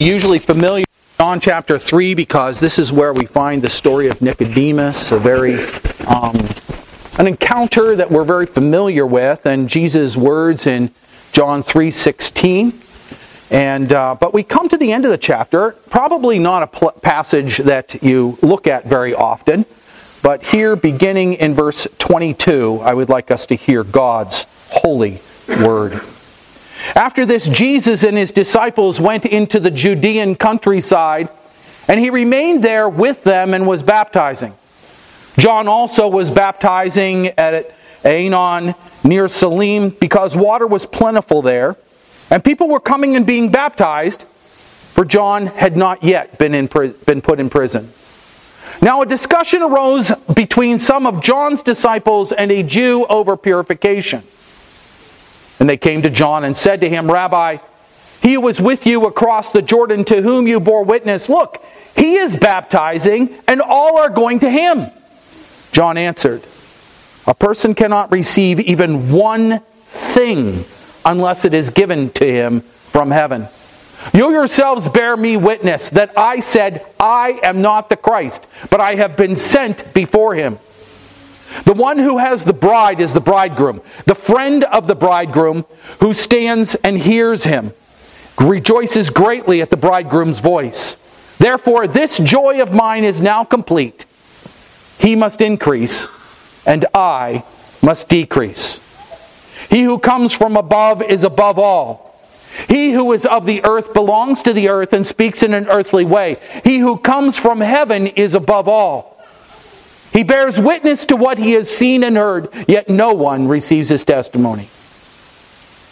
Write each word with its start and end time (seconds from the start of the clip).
usually 0.00 0.38
familiar 0.38 0.86
John 1.18 1.40
chapter 1.40 1.78
3 1.78 2.14
because 2.14 2.58
this 2.58 2.78
is 2.78 2.90
where 2.90 3.12
we 3.12 3.26
find 3.26 3.60
the 3.60 3.68
story 3.68 4.08
of 4.08 4.22
Nicodemus, 4.22 5.12
a 5.12 5.18
very 5.18 5.62
um, 6.06 6.48
an 7.18 7.26
encounter 7.26 7.94
that 7.94 8.10
we're 8.10 8.24
very 8.24 8.46
familiar 8.46 9.04
with, 9.04 9.44
and 9.44 9.68
Jesus' 9.68 10.16
words 10.16 10.66
in 10.66 10.90
John 11.32 11.62
3:16. 11.62 12.72
And 13.52 13.92
uh, 13.92 14.14
but 14.14 14.32
we 14.32 14.42
come 14.42 14.70
to 14.70 14.78
the 14.78 14.90
end 14.90 15.04
of 15.04 15.10
the 15.10 15.18
chapter, 15.18 15.72
probably 15.90 16.38
not 16.38 16.62
a 16.62 16.66
pl- 16.66 16.92
passage 16.92 17.58
that 17.58 18.02
you 18.02 18.38
look 18.40 18.66
at 18.66 18.86
very 18.86 19.12
often, 19.12 19.66
but 20.22 20.42
here, 20.42 20.76
beginning 20.76 21.34
in 21.34 21.54
verse 21.54 21.86
22, 21.98 22.80
I 22.82 22.94
would 22.94 23.10
like 23.10 23.30
us 23.30 23.44
to 23.46 23.54
hear 23.54 23.84
God's 23.84 24.46
holy 24.70 25.20
word. 25.62 26.00
After 26.94 27.26
this, 27.26 27.48
Jesus 27.48 28.04
and 28.04 28.16
his 28.16 28.32
disciples 28.32 29.00
went 29.00 29.26
into 29.26 29.60
the 29.60 29.70
Judean 29.70 30.34
countryside, 30.34 31.28
and 31.88 32.00
he 32.00 32.10
remained 32.10 32.62
there 32.62 32.88
with 32.88 33.22
them 33.24 33.54
and 33.54 33.66
was 33.66 33.82
baptizing. 33.82 34.54
John 35.38 35.68
also 35.68 36.08
was 36.08 36.30
baptizing 36.30 37.28
at 37.28 37.74
Aenon 38.04 38.74
near 39.04 39.28
Salim 39.28 39.90
because 39.90 40.34
water 40.34 40.66
was 40.66 40.86
plentiful 40.86 41.42
there, 41.42 41.76
and 42.30 42.42
people 42.42 42.68
were 42.68 42.80
coming 42.80 43.16
and 43.16 43.26
being 43.26 43.50
baptized, 43.50 44.22
for 44.22 45.04
John 45.04 45.46
had 45.46 45.76
not 45.76 46.02
yet 46.02 46.38
been, 46.38 46.54
in, 46.54 46.66
been 47.06 47.22
put 47.22 47.40
in 47.40 47.50
prison. 47.50 47.92
Now, 48.82 49.02
a 49.02 49.06
discussion 49.06 49.62
arose 49.62 50.10
between 50.34 50.78
some 50.78 51.06
of 51.06 51.22
John's 51.22 51.60
disciples 51.60 52.32
and 52.32 52.50
a 52.50 52.62
Jew 52.62 53.04
over 53.06 53.36
purification. 53.36 54.22
And 55.60 55.68
they 55.68 55.76
came 55.76 56.02
to 56.02 56.10
John 56.10 56.44
and 56.44 56.56
said 56.56 56.80
to 56.80 56.88
him, 56.88 57.10
Rabbi, 57.10 57.58
he 58.22 58.36
was 58.36 58.60
with 58.60 58.86
you 58.86 59.06
across 59.06 59.52
the 59.52 59.62
Jordan 59.62 60.04
to 60.06 60.22
whom 60.22 60.46
you 60.46 60.58
bore 60.58 60.84
witness, 60.84 61.28
look, 61.28 61.64
he 61.96 62.16
is 62.16 62.34
baptizing, 62.34 63.34
and 63.46 63.60
all 63.60 63.98
are 63.98 64.10
going 64.10 64.40
to 64.40 64.50
him. 64.50 64.90
John 65.72 65.96
answered, 65.96 66.42
A 67.26 67.34
person 67.34 67.74
cannot 67.74 68.10
receive 68.10 68.58
even 68.60 69.12
one 69.12 69.60
thing 69.60 70.64
unless 71.04 71.44
it 71.44 71.54
is 71.54 71.70
given 71.70 72.10
to 72.10 72.24
him 72.24 72.60
from 72.60 73.10
heaven. 73.10 73.46
You 74.14 74.30
yourselves 74.30 74.88
bear 74.88 75.16
me 75.16 75.36
witness 75.36 75.90
that 75.90 76.18
I 76.18 76.40
said, 76.40 76.86
I 76.98 77.38
am 77.42 77.60
not 77.60 77.88
the 77.88 77.96
Christ, 77.96 78.46
but 78.70 78.80
I 78.80 78.94
have 78.94 79.16
been 79.16 79.36
sent 79.36 79.92
before 79.92 80.34
him. 80.34 80.58
The 81.64 81.74
one 81.74 81.98
who 81.98 82.18
has 82.18 82.44
the 82.44 82.52
bride 82.52 83.00
is 83.00 83.12
the 83.12 83.20
bridegroom. 83.20 83.82
The 84.06 84.14
friend 84.14 84.64
of 84.64 84.86
the 84.86 84.94
bridegroom 84.94 85.64
who 86.00 86.12
stands 86.14 86.74
and 86.76 86.98
hears 86.98 87.44
him 87.44 87.72
rejoices 88.40 89.10
greatly 89.10 89.60
at 89.60 89.70
the 89.70 89.76
bridegroom's 89.76 90.38
voice. 90.38 90.96
Therefore, 91.38 91.86
this 91.86 92.18
joy 92.18 92.60
of 92.62 92.72
mine 92.72 93.04
is 93.04 93.20
now 93.20 93.44
complete. 93.44 94.04
He 94.98 95.14
must 95.16 95.40
increase, 95.40 96.08
and 96.66 96.86
I 96.94 97.44
must 97.82 98.08
decrease. 98.08 98.78
He 99.70 99.82
who 99.82 99.98
comes 99.98 100.32
from 100.32 100.56
above 100.56 101.02
is 101.02 101.24
above 101.24 101.58
all. 101.58 102.10
He 102.68 102.92
who 102.92 103.12
is 103.12 103.24
of 103.24 103.46
the 103.46 103.64
earth 103.64 103.94
belongs 103.94 104.42
to 104.42 104.52
the 104.52 104.68
earth 104.68 104.92
and 104.92 105.06
speaks 105.06 105.42
in 105.42 105.54
an 105.54 105.68
earthly 105.68 106.04
way. 106.04 106.36
He 106.64 106.78
who 106.78 106.98
comes 106.98 107.38
from 107.38 107.60
heaven 107.60 108.08
is 108.08 108.34
above 108.34 108.68
all. 108.68 109.19
He 110.12 110.24
bears 110.24 110.58
witness 110.60 111.04
to 111.06 111.16
what 111.16 111.38
he 111.38 111.52
has 111.52 111.70
seen 111.70 112.02
and 112.02 112.16
heard, 112.16 112.48
yet 112.66 112.88
no 112.88 113.12
one 113.12 113.46
receives 113.46 113.88
his 113.88 114.04
testimony. 114.04 114.68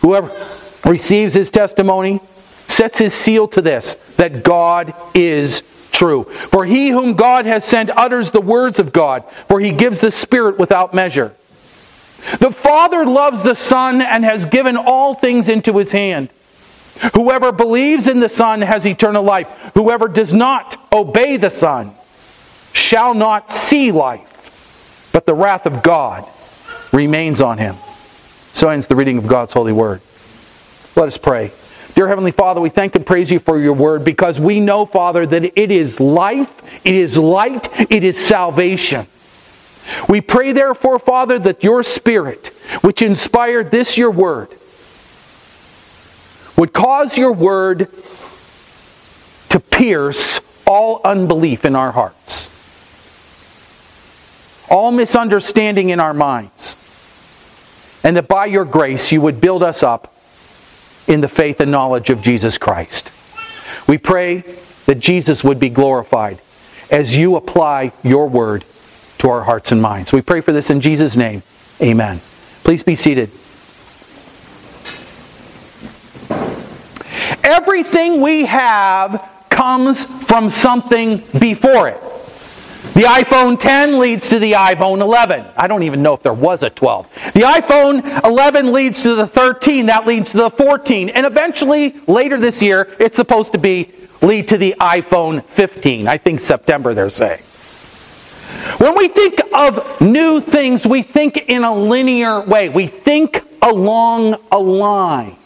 Whoever 0.01 0.33
receives 0.85 1.35
his 1.35 1.51
testimony 1.51 2.21
sets 2.67 2.99
his 2.99 3.15
seal 3.15 3.47
to 3.49 3.63
this 3.63 3.95
that 4.17 4.43
God 4.43 4.95
is 5.15 5.63
true. 5.93 6.25
For 6.25 6.65
he 6.65 6.89
whom 6.89 7.15
God 7.15 7.47
has 7.47 7.65
sent 7.65 7.91
utters 7.91 8.31
the 8.31 8.41
words 8.41 8.79
of 8.79 8.93
God, 8.93 9.25
for 9.47 9.61
he 9.61 9.71
gives 9.71 10.01
the 10.01 10.11
Spirit 10.11 10.59
without 10.59 10.95
measure. 10.95 11.35
The 12.41 12.51
Father 12.51 13.07
loves 13.07 13.43
the 13.43 13.55
Son 13.55 14.03
and 14.03 14.25
has 14.25 14.45
given 14.45 14.77
all 14.77 15.15
things 15.15 15.49
into 15.49 15.77
his 15.79 15.93
hand. 15.93 16.29
Whoever 17.15 17.53
believes 17.53 18.09
in 18.09 18.19
the 18.19 18.29
Son 18.29 18.61
has 18.61 18.85
eternal 18.85 19.23
life. 19.23 19.49
Whoever 19.75 20.09
does 20.09 20.35
not 20.35 20.77
obey 20.93 21.37
the 21.37 21.51
Son 21.51 21.95
shall 22.73 23.15
not 23.15 23.51
see 23.51 23.93
life, 23.93 25.11
but 25.13 25.27
the 25.27 25.35
wrath 25.35 25.67
of 25.67 25.83
God 25.83 26.29
remains 26.93 27.41
on 27.41 27.59
him. 27.59 27.77
So 28.53 28.69
ends 28.69 28.87
the 28.87 28.97
reading 28.97 29.19
of 29.19 29.27
God's 29.27 29.53
holy 29.53 29.73
word. 29.73 30.01
Let 30.97 31.07
us 31.07 31.17
pray. 31.17 31.53
Dear 31.95 32.09
Heavenly 32.09 32.31
Father, 32.31 32.61
we 32.61 32.71
thank 32.71 32.95
and 32.95 33.05
praise 33.05 33.31
you 33.31 33.39
for 33.39 33.59
your 33.59 33.73
word 33.73 34.05
because 34.05 34.39
we 34.39 34.61
know, 34.61 34.87
Father, 34.87 35.27
that 35.27 35.59
it 35.59 35.71
is 35.71 36.01
life, 36.01 36.51
it 36.85 36.95
is 36.95 37.19
light, 37.19 37.69
it 37.91 38.05
is 38.05 38.17
salvation. 38.17 39.07
We 40.09 40.21
pray, 40.21 40.53
therefore, 40.53 40.99
Father, 40.99 41.39
that 41.39 41.65
your 41.65 41.83
Spirit, 41.83 42.49
which 42.83 43.03
inspired 43.03 43.71
this 43.71 43.97
your 43.97 44.11
word, 44.11 44.49
would 46.57 46.73
cause 46.73 47.17
your 47.17 47.33
word 47.33 47.89
to 49.49 49.61
pierce 49.61 50.41
all 50.67 51.01
unbelief 51.05 51.65
in 51.65 51.75
our 51.75 51.91
hearts 51.91 52.48
all 54.71 54.91
misunderstanding 54.91 55.91
in 55.91 56.01
our 56.01 56.15
minds. 56.15 56.77
And 58.05 58.17
that 58.17 58.29
by 58.29 58.47
your 58.47 58.65
grace 58.65 59.11
you 59.11 59.21
would 59.21 59.41
build 59.41 59.63
us 59.63 59.83
up 59.83 60.15
in 61.07 61.21
the 61.21 61.29
faith 61.29 61.61
and 61.61 61.71
knowledge 61.71 62.11
of 62.11 62.21
Jesus 62.23 62.59
Christ. 62.59 63.11
We 63.89 63.99
pray 63.99 64.45
that 64.87 65.01
Jesus 65.01 65.43
would 65.43 65.59
be 65.59 65.69
glorified 65.69 66.41
as 66.91 67.17
you 67.17 67.37
apply 67.37 67.93
your 68.03 68.29
word 68.29 68.65
to 69.19 69.31
our 69.31 69.43
hearts 69.43 69.73
and 69.73 69.83
minds. 69.83 70.13
We 70.13 70.23
pray 70.23 70.41
for 70.41 70.53
this 70.53 70.71
in 70.71 70.81
Jesus' 70.81 71.17
name. 71.17 71.43
Amen. 71.81 72.21
Please 72.63 72.83
be 72.83 72.97
seated. 72.97 73.31
Everything 77.43 78.21
we 78.21 78.45
have 78.45 79.29
comes 79.49 80.05
from 80.05 80.51
something 80.51 81.25
before 81.39 81.89
it. 81.89 82.03
The 82.95 83.05
iPhone 83.05 83.61
10 83.61 83.99
leads 83.99 84.29
to 84.31 84.39
the 84.39 84.53
iPhone 84.53 85.01
11. 85.01 85.47
I 85.57 85.69
don't 85.69 85.85
even 85.85 86.03
know 86.03 86.15
if 86.15 86.23
there 86.23 86.33
was 86.33 86.63
a 86.63 86.71
12. 86.71 87.07
The 87.35 87.43
iPhone 87.43 88.25
11 88.25 88.73
leads 88.73 89.03
to 89.05 89.15
the 89.15 89.27
13. 89.27 89.87
That 89.87 90.07
leads 90.07 90.31
to 90.31 90.39
the 90.39 90.51
14. 90.51 91.11
And 91.11 91.25
eventually, 91.25 92.01
later 92.09 92.39
this 92.41 92.61
year, 92.61 92.97
it's 92.99 93.17
supposed 93.17 93.53
to 93.53 93.59
be 93.59 93.93
lead 94.21 94.49
to 94.49 94.59
the 94.59 94.75
iPhone 94.81 95.45
15. 95.45 96.09
I 96.09 96.19
think 96.19 96.41
September, 96.41 96.93
they're 96.93 97.11
saying. 97.11 97.43
When 98.79 98.97
we 98.97 99.09
think 99.09 99.41
of 99.55 100.01
new 100.01 100.41
things, 100.41 100.87
we 100.87 101.03
think 101.03 101.37
in 101.37 101.63
a 101.63 101.75
linear 101.75 102.41
way. 102.41 102.69
We 102.69 102.87
think 102.87 103.45
along 103.63 104.37
a 104.51 104.59
line. 104.59 105.37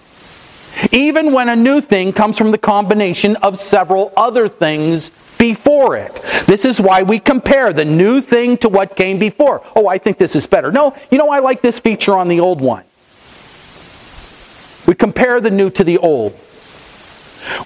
Even 0.91 1.33
when 1.33 1.49
a 1.49 1.57
new 1.57 1.81
thing 1.81 2.13
comes 2.13 2.39
from 2.39 2.51
the 2.51 2.59
combination 2.59 3.37
of 3.37 3.61
several 3.61 4.13
other 4.17 4.49
things 4.49 5.11
before 5.43 5.97
it. 5.97 6.15
This 6.47 6.65
is 6.65 6.81
why 6.81 7.03
we 7.03 7.19
compare 7.19 7.73
the 7.73 7.85
new 7.85 8.21
thing 8.21 8.57
to 8.59 8.69
what 8.69 8.95
came 8.95 9.19
before. 9.19 9.61
Oh, 9.75 9.89
I 9.89 9.99
think 9.99 10.17
this 10.17 10.37
is 10.37 10.47
better. 10.47 10.71
No, 10.71 10.95
you 11.11 11.19
know, 11.19 11.31
I 11.31 11.41
like 11.41 11.63
this 11.63 11.81
feature 11.81 12.17
on 12.17 12.29
the 12.29 12.39
old 12.39 12.61
one. 12.61 12.85
We 14.87 14.95
compare 14.95 15.41
the 15.41 15.51
new 15.51 15.69
to 15.71 15.83
the 15.83 15.99
old. 15.99 16.35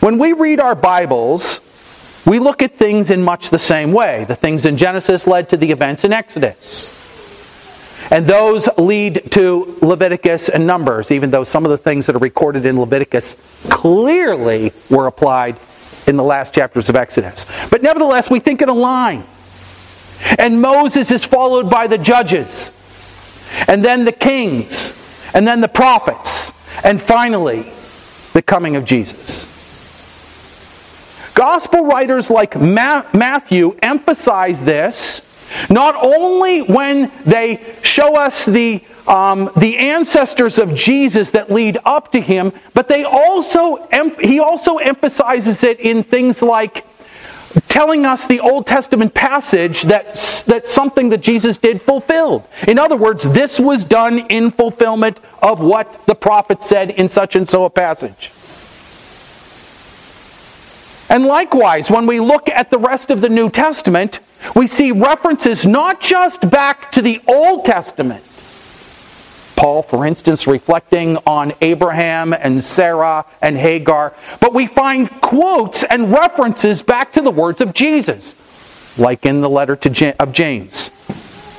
When 0.01 0.17
we 0.17 0.33
read 0.33 0.59
our 0.59 0.75
Bibles, 0.75 1.61
we 2.25 2.39
look 2.39 2.63
at 2.63 2.77
things 2.77 3.11
in 3.11 3.23
much 3.23 3.51
the 3.51 3.59
same 3.59 3.93
way. 3.93 4.25
The 4.25 4.37
things 4.37 4.65
in 4.65 4.79
Genesis 4.79 5.27
led 5.27 5.51
to 5.51 5.59
the 5.59 5.71
events 5.71 6.03
in 6.05 6.15
Exodus. 6.15 6.95
And 8.11 8.27
those 8.27 8.71
lead 8.79 9.33
to 9.33 9.77
Leviticus 9.83 10.49
and 10.49 10.67
Numbers, 10.67 11.11
even 11.11 11.31
though 11.31 11.45
some 11.45 11.67
of 11.67 11.71
the 11.71 11.79
things 11.79 12.07
that 12.07 12.17
are 12.17 12.21
recorded 12.21 12.65
in 12.65 12.81
Leviticus 12.81 13.37
clearly 13.69 14.73
were 14.89 15.09
applied 15.09 15.59
in 16.07 16.17
the 16.17 16.23
last 16.23 16.55
chapters 16.55 16.89
of 16.89 16.97
Exodus. 16.97 17.47
But 17.71 17.83
nevertheless, 17.83 18.31
we 18.31 18.41
think 18.41 18.63
in 18.63 18.69
a 18.69 18.75
line. 18.75 19.25
And 20.39 20.61
Moses 20.61 21.11
is 21.11 21.25
followed 21.25 21.69
by 21.69 21.87
the 21.87 21.99
judges, 21.99 22.73
and 23.69 23.85
then 23.85 24.05
the 24.05 24.13
kings, 24.13 24.95
and 25.35 25.47
then 25.47 25.61
the 25.61 25.69
prophets, 25.69 26.53
and 26.85 27.01
finally, 27.01 27.71
the 28.33 28.43
coming 28.43 28.77
of 28.77 28.85
Jesus. 28.85 29.53
Gospel 31.35 31.85
writers 31.85 32.31
like 32.31 32.57
Matthew 32.57 33.77
emphasize 33.83 34.65
this 34.65 35.21
not 35.71 35.95
only 35.97 36.63
when 36.63 37.11
they 37.25 37.75
show 37.83 38.17
us 38.17 38.47
the 38.47 38.83
um, 39.07 39.51
the 39.57 39.77
ancestors 39.77 40.59
of 40.59 40.75
Jesus 40.75 41.31
that 41.31 41.51
lead 41.51 41.79
up 41.85 42.11
to 42.13 42.21
him, 42.21 42.53
but 42.75 42.89
they 42.89 43.05
also 43.05 43.87
he 44.21 44.41
also 44.41 44.79
emphasizes 44.79 45.63
it 45.63 45.81
in 45.81 46.03
things 46.03 46.43
like 46.43 46.85
telling 47.69 48.05
us 48.05 48.27
the 48.27 48.41
Old 48.41 48.67
Testament 48.67 49.15
passage 49.15 49.83
that 49.83 50.15
that 50.47 50.69
something 50.69 51.09
that 51.11 51.21
Jesus 51.21 51.57
did 51.57 51.81
fulfilled. 51.81 52.47
In 52.67 52.79
other 52.79 52.97
words, 52.97 53.25
this 53.31 53.61
was 53.61 53.85
done 53.85 54.19
in 54.31 54.51
fulfillment 54.51 55.21
of 55.43 55.61
what 55.61 56.07
the 56.07 56.15
prophet 56.15 56.63
said 56.63 56.91
in 56.91 57.09
such 57.09 57.37
and 57.37 57.49
so 57.49 57.65
a 57.65 57.71
passage. 57.71 58.33
And 61.09 61.25
likewise, 61.25 61.91
when 61.91 62.07
we 62.07 62.19
look 62.19 62.49
at 62.49 62.71
the 62.71 62.79
rest 62.79 63.11
of 63.11 63.21
the 63.21 63.29
New 63.29 63.49
Testament, 63.49 64.19
we 64.55 64.67
see 64.67 64.93
references 64.93 65.67
not 65.67 66.01
just 66.01 66.49
back 66.51 66.93
to 66.93 67.03
the 67.03 67.21
Old 67.27 67.65
Testament. 67.65 68.23
Paul, 69.57 69.83
for 69.83 70.07
instance, 70.07 70.47
reflecting 70.47 71.17
on 71.27 71.53
Abraham 71.63 72.35
and 72.35 72.63
Sarah 72.63 73.25
and 73.41 73.57
Hagar, 73.57 74.15
but 74.39 74.53
we 74.53 74.67
find 74.67 75.11
quotes 75.23 75.83
and 75.83 76.13
references 76.13 76.83
back 76.83 77.15
to 77.15 77.23
the 77.23 77.31
words 77.31 77.63
of 77.63 77.73
Jesus, 77.73 78.99
like 78.99 79.25
in 79.25 79.41
the 79.41 79.49
letter 79.49 79.75
to 79.75 80.15
of 80.21 80.33
James, 80.33 80.91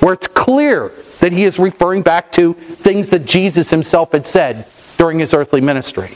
where 0.00 0.14
it's 0.14 0.28
clear 0.28 0.92
that 1.18 1.32
he 1.32 1.42
is 1.42 1.58
referring 1.58 2.02
back 2.02 2.30
to 2.32 2.54
things 2.54 3.10
that 3.10 3.26
Jesus 3.26 3.68
himself 3.68 4.12
had 4.12 4.24
said 4.24 4.66
during 4.96 5.18
his 5.18 5.34
earthly 5.34 5.60
ministry. 5.60 6.10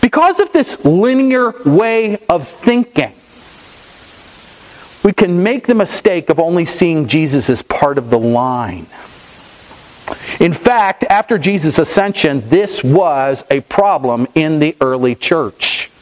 Because 0.00 0.40
of 0.40 0.52
this 0.52 0.84
linear 0.84 1.54
way 1.64 2.18
of 2.28 2.48
thinking, 2.48 3.12
we 5.06 5.12
can 5.12 5.40
make 5.40 5.68
the 5.68 5.74
mistake 5.74 6.30
of 6.30 6.40
only 6.40 6.64
seeing 6.64 7.06
Jesus 7.06 7.48
as 7.48 7.62
part 7.62 7.96
of 7.96 8.10
the 8.10 8.18
line. 8.18 8.88
In 10.40 10.52
fact, 10.52 11.04
after 11.04 11.38
Jesus' 11.38 11.78
ascension, 11.78 12.42
this 12.48 12.82
was 12.82 13.44
a 13.48 13.60
problem 13.60 14.26
in 14.34 14.58
the 14.58 14.74
early 14.80 15.14
church. 15.14 15.92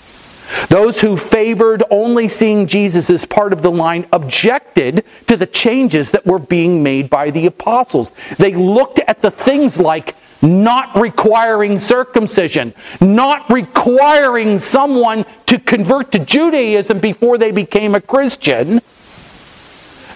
Those 0.71 1.03
who 1.03 1.19
favored 1.19 1.83
only 1.91 2.29
seeing 2.29 2.67
Jesus 2.67 3.11
as 3.11 3.27
part 3.27 3.53
of 3.53 3.61
the 3.61 3.71
line 3.71 4.07
objected 4.11 5.05
to 5.27 5.37
the 5.37 5.47
changes 5.47 6.11
that 6.13 6.25
were 6.25 6.39
being 6.39 6.83
made 6.83 7.11
by 7.11 7.29
the 7.29 7.45
apostles. 7.45 8.11
They 8.39 8.55
looked 8.55 9.01
at 9.01 9.21
the 9.21 9.31
things 9.31 9.77
like 9.77 10.17
not 10.41 10.97
requiring 10.99 11.79
circumcision, 11.79 12.73
not 13.03 13.51
requiring 13.51 14.59
someone 14.59 15.27
to 15.45 15.59
convert 15.59 16.11
to 16.13 16.21
Judaism 16.21 17.01
before 17.01 17.37
they 17.37 17.51
became 17.51 17.95
a 17.95 18.01
Christian, 18.01 18.81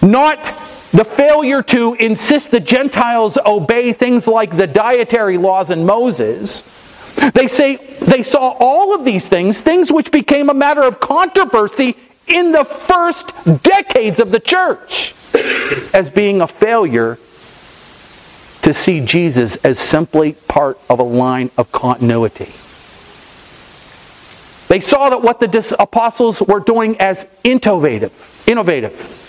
not 0.01 0.43
the 0.91 1.05
failure 1.05 1.61
to 1.63 1.93
insist 1.95 2.51
the 2.51 2.59
Gentiles 2.59 3.37
obey 3.45 3.93
things 3.93 4.27
like 4.27 4.55
the 4.55 4.67
dietary 4.67 5.37
laws 5.37 5.69
in 5.69 5.85
Moses. 5.85 6.63
They 7.33 7.47
say 7.47 7.75
they 8.01 8.23
saw 8.23 8.55
all 8.59 8.95
of 8.95 9.05
these 9.05 9.27
things, 9.27 9.61
things 9.61 9.91
which 9.91 10.11
became 10.11 10.49
a 10.49 10.53
matter 10.53 10.81
of 10.81 10.99
controversy 10.99 11.95
in 12.27 12.51
the 12.51 12.63
first 12.63 13.33
decades 13.63 14.19
of 14.19 14.31
the 14.31 14.39
church, 14.39 15.13
as 15.93 16.09
being 16.09 16.41
a 16.41 16.47
failure 16.47 17.17
to 18.61 18.73
see 18.73 18.99
Jesus 19.01 19.55
as 19.57 19.79
simply 19.79 20.33
part 20.33 20.79
of 20.89 20.99
a 20.99 21.03
line 21.03 21.49
of 21.57 21.71
continuity. 21.71 22.51
They 24.69 24.79
saw 24.79 25.09
that 25.09 25.21
what 25.21 25.39
the 25.39 25.75
apostles 25.79 26.41
were 26.41 26.59
doing 26.59 26.99
as 27.01 27.25
innovative, 27.43 28.43
innovative. 28.47 29.25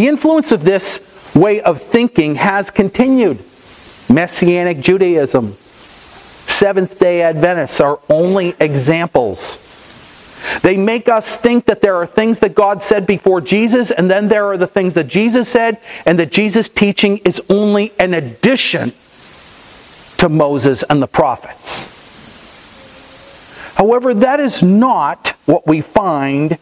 The 0.00 0.08
influence 0.08 0.50
of 0.50 0.64
this 0.64 1.06
way 1.34 1.60
of 1.60 1.82
thinking 1.82 2.36
has 2.36 2.70
continued. 2.70 3.44
Messianic 4.08 4.80
Judaism, 4.80 5.52
Seventh 6.46 6.98
day 6.98 7.20
Adventists 7.20 7.82
are 7.82 8.00
only 8.08 8.54
examples. 8.60 9.58
They 10.62 10.78
make 10.78 11.10
us 11.10 11.36
think 11.36 11.66
that 11.66 11.82
there 11.82 11.96
are 11.96 12.06
things 12.06 12.40
that 12.40 12.54
God 12.54 12.80
said 12.80 13.06
before 13.06 13.42
Jesus, 13.42 13.90
and 13.90 14.10
then 14.10 14.28
there 14.28 14.46
are 14.46 14.56
the 14.56 14.66
things 14.66 14.94
that 14.94 15.06
Jesus 15.06 15.50
said, 15.50 15.78
and 16.06 16.18
that 16.18 16.32
Jesus' 16.32 16.70
teaching 16.70 17.18
is 17.18 17.42
only 17.50 17.92
an 17.98 18.14
addition 18.14 18.94
to 20.16 20.30
Moses 20.30 20.82
and 20.84 21.02
the 21.02 21.08
prophets. 21.08 21.88
However, 23.74 24.14
that 24.14 24.40
is 24.40 24.62
not 24.62 25.34
what 25.44 25.66
we 25.66 25.82
find 25.82 26.56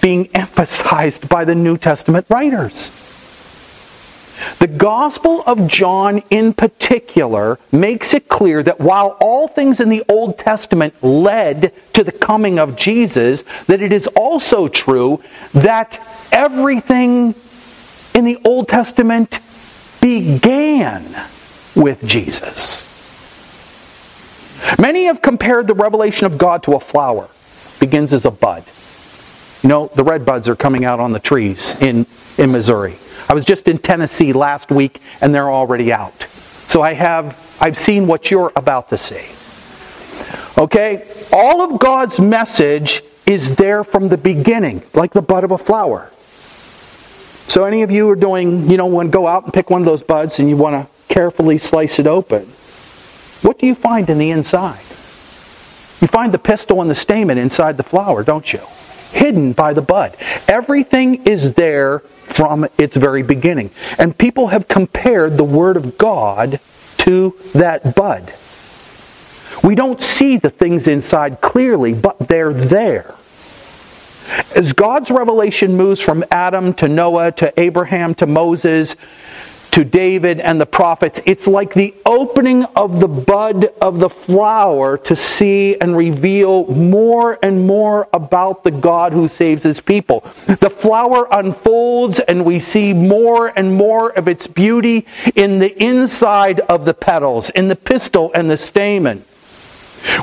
being 0.00 0.28
emphasized 0.34 1.28
by 1.28 1.44
the 1.44 1.54
New 1.54 1.76
Testament 1.76 2.26
writers. 2.28 2.92
The 4.60 4.68
Gospel 4.68 5.42
of 5.46 5.66
John, 5.66 6.22
in 6.30 6.52
particular, 6.52 7.58
makes 7.72 8.14
it 8.14 8.28
clear 8.28 8.62
that 8.62 8.80
while 8.80 9.16
all 9.20 9.48
things 9.48 9.80
in 9.80 9.88
the 9.88 10.04
Old 10.08 10.38
Testament 10.38 10.94
led 11.02 11.72
to 11.94 12.04
the 12.04 12.12
coming 12.12 12.58
of 12.58 12.76
Jesus, 12.76 13.44
that 13.66 13.82
it 13.82 13.92
is 13.92 14.06
also 14.08 14.68
true 14.68 15.22
that 15.54 16.00
everything 16.30 17.34
in 18.14 18.24
the 18.24 18.38
Old 18.44 18.68
Testament 18.68 19.40
began 20.00 21.04
with 21.74 22.04
Jesus. 22.06 22.86
Many 24.78 25.04
have 25.04 25.22
compared 25.22 25.66
the 25.66 25.74
revelation 25.74 26.26
of 26.26 26.38
God 26.38 26.62
to 26.64 26.74
a 26.74 26.80
flower. 26.80 27.24
It 27.74 27.80
begins 27.80 28.12
as 28.12 28.24
a 28.24 28.30
bud. 28.30 28.64
Know, 29.68 29.90
the 29.94 30.02
red 30.02 30.24
buds 30.24 30.48
are 30.48 30.56
coming 30.56 30.86
out 30.86 30.98
on 30.98 31.12
the 31.12 31.20
trees 31.20 31.78
in, 31.82 32.06
in 32.38 32.50
Missouri. 32.50 32.96
I 33.28 33.34
was 33.34 33.44
just 33.44 33.68
in 33.68 33.76
Tennessee 33.76 34.32
last 34.32 34.70
week 34.70 35.02
and 35.20 35.34
they're 35.34 35.50
already 35.50 35.92
out. 35.92 36.22
So 36.22 36.80
I 36.80 36.94
have 36.94 37.56
I've 37.60 37.76
seen 37.76 38.06
what 38.06 38.30
you're 38.30 38.50
about 38.56 38.88
to 38.88 38.96
see. 38.96 39.26
Okay? 40.56 41.06
All 41.34 41.60
of 41.60 41.78
God's 41.78 42.18
message 42.18 43.02
is 43.26 43.56
there 43.56 43.84
from 43.84 44.08
the 44.08 44.16
beginning, 44.16 44.82
like 44.94 45.12
the 45.12 45.20
bud 45.20 45.44
of 45.44 45.50
a 45.50 45.58
flower. 45.58 46.10
So 47.46 47.64
any 47.64 47.82
of 47.82 47.90
you 47.90 48.08
are 48.08 48.16
doing, 48.16 48.70
you 48.70 48.78
know, 48.78 48.86
when 48.86 49.10
go 49.10 49.26
out 49.26 49.44
and 49.44 49.52
pick 49.52 49.68
one 49.68 49.82
of 49.82 49.86
those 49.86 50.02
buds 50.02 50.38
and 50.38 50.48
you 50.48 50.56
want 50.56 50.82
to 50.82 51.12
carefully 51.12 51.58
slice 51.58 51.98
it 51.98 52.06
open. 52.06 52.44
What 53.42 53.58
do 53.58 53.66
you 53.66 53.74
find 53.74 54.08
in 54.08 54.16
the 54.16 54.30
inside? 54.30 54.80
You 56.00 56.08
find 56.08 56.32
the 56.32 56.38
pistil 56.38 56.80
and 56.80 56.88
the 56.88 56.94
stamen 56.94 57.36
inside 57.36 57.76
the 57.76 57.82
flower, 57.82 58.24
don't 58.24 58.50
you? 58.50 58.60
Hidden 59.12 59.52
by 59.52 59.72
the 59.72 59.82
bud. 59.82 60.16
Everything 60.48 61.26
is 61.26 61.54
there 61.54 62.00
from 62.00 62.68
its 62.78 62.94
very 62.94 63.22
beginning. 63.22 63.70
And 63.98 64.16
people 64.16 64.48
have 64.48 64.68
compared 64.68 65.36
the 65.36 65.44
Word 65.44 65.76
of 65.76 65.98
God 65.98 66.60
to 66.98 67.34
that 67.54 67.94
bud. 67.94 68.32
We 69.64 69.74
don't 69.74 70.00
see 70.00 70.36
the 70.36 70.50
things 70.50 70.88
inside 70.88 71.40
clearly, 71.40 71.94
but 71.94 72.18
they're 72.28 72.52
there. 72.52 73.14
As 74.54 74.72
God's 74.72 75.10
revelation 75.10 75.76
moves 75.76 76.00
from 76.00 76.24
Adam 76.30 76.74
to 76.74 76.88
Noah 76.88 77.32
to 77.32 77.52
Abraham 77.58 78.14
to 78.16 78.26
Moses 78.26 78.94
to 79.72 79.84
David 79.84 80.40
and 80.40 80.60
the 80.60 80.66
prophets, 80.66 81.20
it's 81.26 81.46
like 81.46 81.74
the 81.74 81.94
opening 82.06 82.64
of 82.76 83.00
the 83.00 83.08
bud 83.08 83.66
of 83.80 83.98
the 83.98 84.08
flower 84.08 84.96
to 84.98 85.16
see 85.16 85.76
and 85.80 85.96
reveal 85.96 86.66
more 86.66 87.38
and 87.42 87.66
more 87.66 88.08
about 88.12 88.64
the 88.64 88.70
God 88.70 89.12
who 89.12 89.28
saves 89.28 89.62
his 89.62 89.80
people. 89.80 90.20
The 90.46 90.70
flower 90.70 91.28
unfolds 91.30 92.20
and 92.20 92.44
we 92.44 92.58
see 92.58 92.92
more 92.92 93.52
and 93.56 93.74
more 93.74 94.10
of 94.10 94.28
its 94.28 94.46
beauty 94.46 95.06
in 95.34 95.58
the 95.58 95.82
inside 95.82 96.60
of 96.60 96.84
the 96.84 96.94
petals, 96.94 97.50
in 97.50 97.68
the 97.68 97.76
pistil 97.76 98.30
and 98.34 98.50
the 98.50 98.56
stamen. 98.56 99.24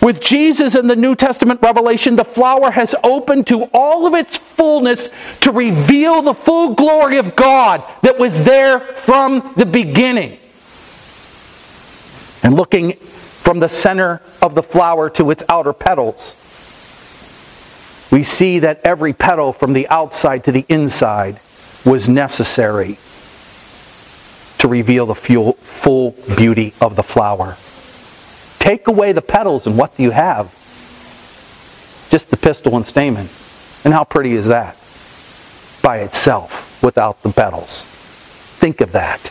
With 0.05 0.21
Jesus 0.21 0.75
in 0.75 0.85
the 0.85 0.95
New 0.95 1.15
Testament 1.15 1.61
revelation, 1.63 2.15
the 2.15 2.23
flower 2.23 2.69
has 2.69 2.93
opened 3.03 3.47
to 3.47 3.63
all 3.73 4.05
of 4.05 4.13
its 4.13 4.37
fullness 4.37 5.09
to 5.39 5.51
reveal 5.51 6.21
the 6.21 6.35
full 6.35 6.75
glory 6.75 7.17
of 7.17 7.35
God 7.35 7.83
that 8.03 8.19
was 8.19 8.43
there 8.43 8.81
from 8.81 9.51
the 9.57 9.65
beginning. 9.65 10.37
And 12.43 12.53
looking 12.53 12.93
from 12.93 13.59
the 13.59 13.67
center 13.67 14.21
of 14.43 14.53
the 14.53 14.61
flower 14.61 15.09
to 15.09 15.31
its 15.31 15.41
outer 15.49 15.73
petals, 15.73 16.35
we 18.11 18.21
see 18.21 18.59
that 18.59 18.81
every 18.83 19.13
petal 19.13 19.53
from 19.53 19.73
the 19.73 19.87
outside 19.87 20.43
to 20.43 20.51
the 20.51 20.65
inside 20.69 21.39
was 21.83 22.07
necessary 22.07 22.99
to 24.59 24.67
reveal 24.67 25.07
the 25.07 25.15
full 25.15 26.11
beauty 26.37 26.75
of 26.79 26.95
the 26.95 27.01
flower. 27.01 27.57
Take 28.65 28.87
away 28.87 29.11
the 29.11 29.21
petals, 29.21 29.67
and 29.67 29.77
what 29.77 29.95
do 29.95 30.01
you 30.01 30.09
have? 30.09 30.47
Just 32.09 32.31
the 32.31 32.35
pistil 32.35 32.75
and 32.75 32.83
stamen. 32.83 33.29
And 33.83 33.93
how 33.93 34.03
pretty 34.03 34.33
is 34.33 34.47
that? 34.47 34.75
By 35.83 35.99
itself, 35.99 36.81
without 36.81 37.21
the 37.21 37.31
petals. 37.31 37.85
Think 37.85 38.81
of 38.81 38.93
that. 38.93 39.21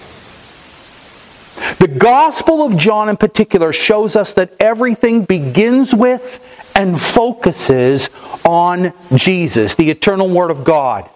The 1.81 1.88
Gospel 1.88 2.62
of 2.64 2.76
John, 2.76 3.09
in 3.09 3.17
particular, 3.17 3.73
shows 3.73 4.14
us 4.14 4.35
that 4.35 4.53
everything 4.61 5.25
begins 5.25 5.93
with 5.93 6.71
and 6.76 7.03
focuses 7.03 8.11
on 8.45 8.93
Jesus, 9.17 9.75
the 9.75 9.91
eternal 9.91 10.29
Word 10.29 10.53
of 10.53 10.62
God. 10.62 11.11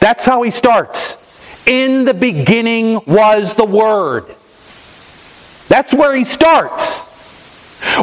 That's 0.00 0.24
how 0.24 0.40
he 0.40 0.50
starts. 0.50 1.18
In 1.66 2.06
the 2.06 2.14
beginning 2.14 3.02
was 3.06 3.52
the 3.52 3.66
Word. 3.66 4.34
That's 5.68 5.92
where 5.92 6.14
he 6.14 6.24
starts. 6.24 7.11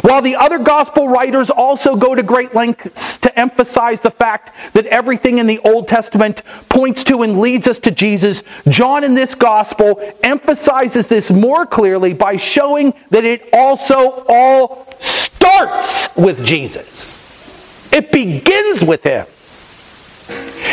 While 0.02 0.22
the 0.22 0.36
other 0.36 0.58
gospel 0.58 1.08
writers 1.08 1.50
also 1.50 1.96
go 1.96 2.14
to 2.14 2.22
great 2.22 2.54
lengths 2.54 3.18
to 3.18 3.38
emphasize 3.38 4.00
the 4.00 4.10
fact 4.10 4.52
that 4.74 4.86
everything 4.86 5.38
in 5.38 5.46
the 5.46 5.58
Old 5.60 5.88
Testament 5.88 6.42
points 6.68 7.02
to 7.04 7.22
and 7.22 7.40
leads 7.40 7.66
us 7.66 7.78
to 7.80 7.90
Jesus, 7.90 8.42
John 8.68 9.04
in 9.04 9.14
this 9.14 9.34
gospel 9.34 10.00
emphasizes 10.22 11.06
this 11.06 11.30
more 11.30 11.66
clearly 11.66 12.12
by 12.12 12.36
showing 12.36 12.94
that 13.10 13.24
it 13.24 13.48
also 13.52 14.24
all 14.28 14.86
starts 15.00 16.14
with 16.16 16.44
Jesus. 16.44 17.90
It 17.92 18.12
begins 18.12 18.84
with 18.84 19.02
him. 19.02 19.26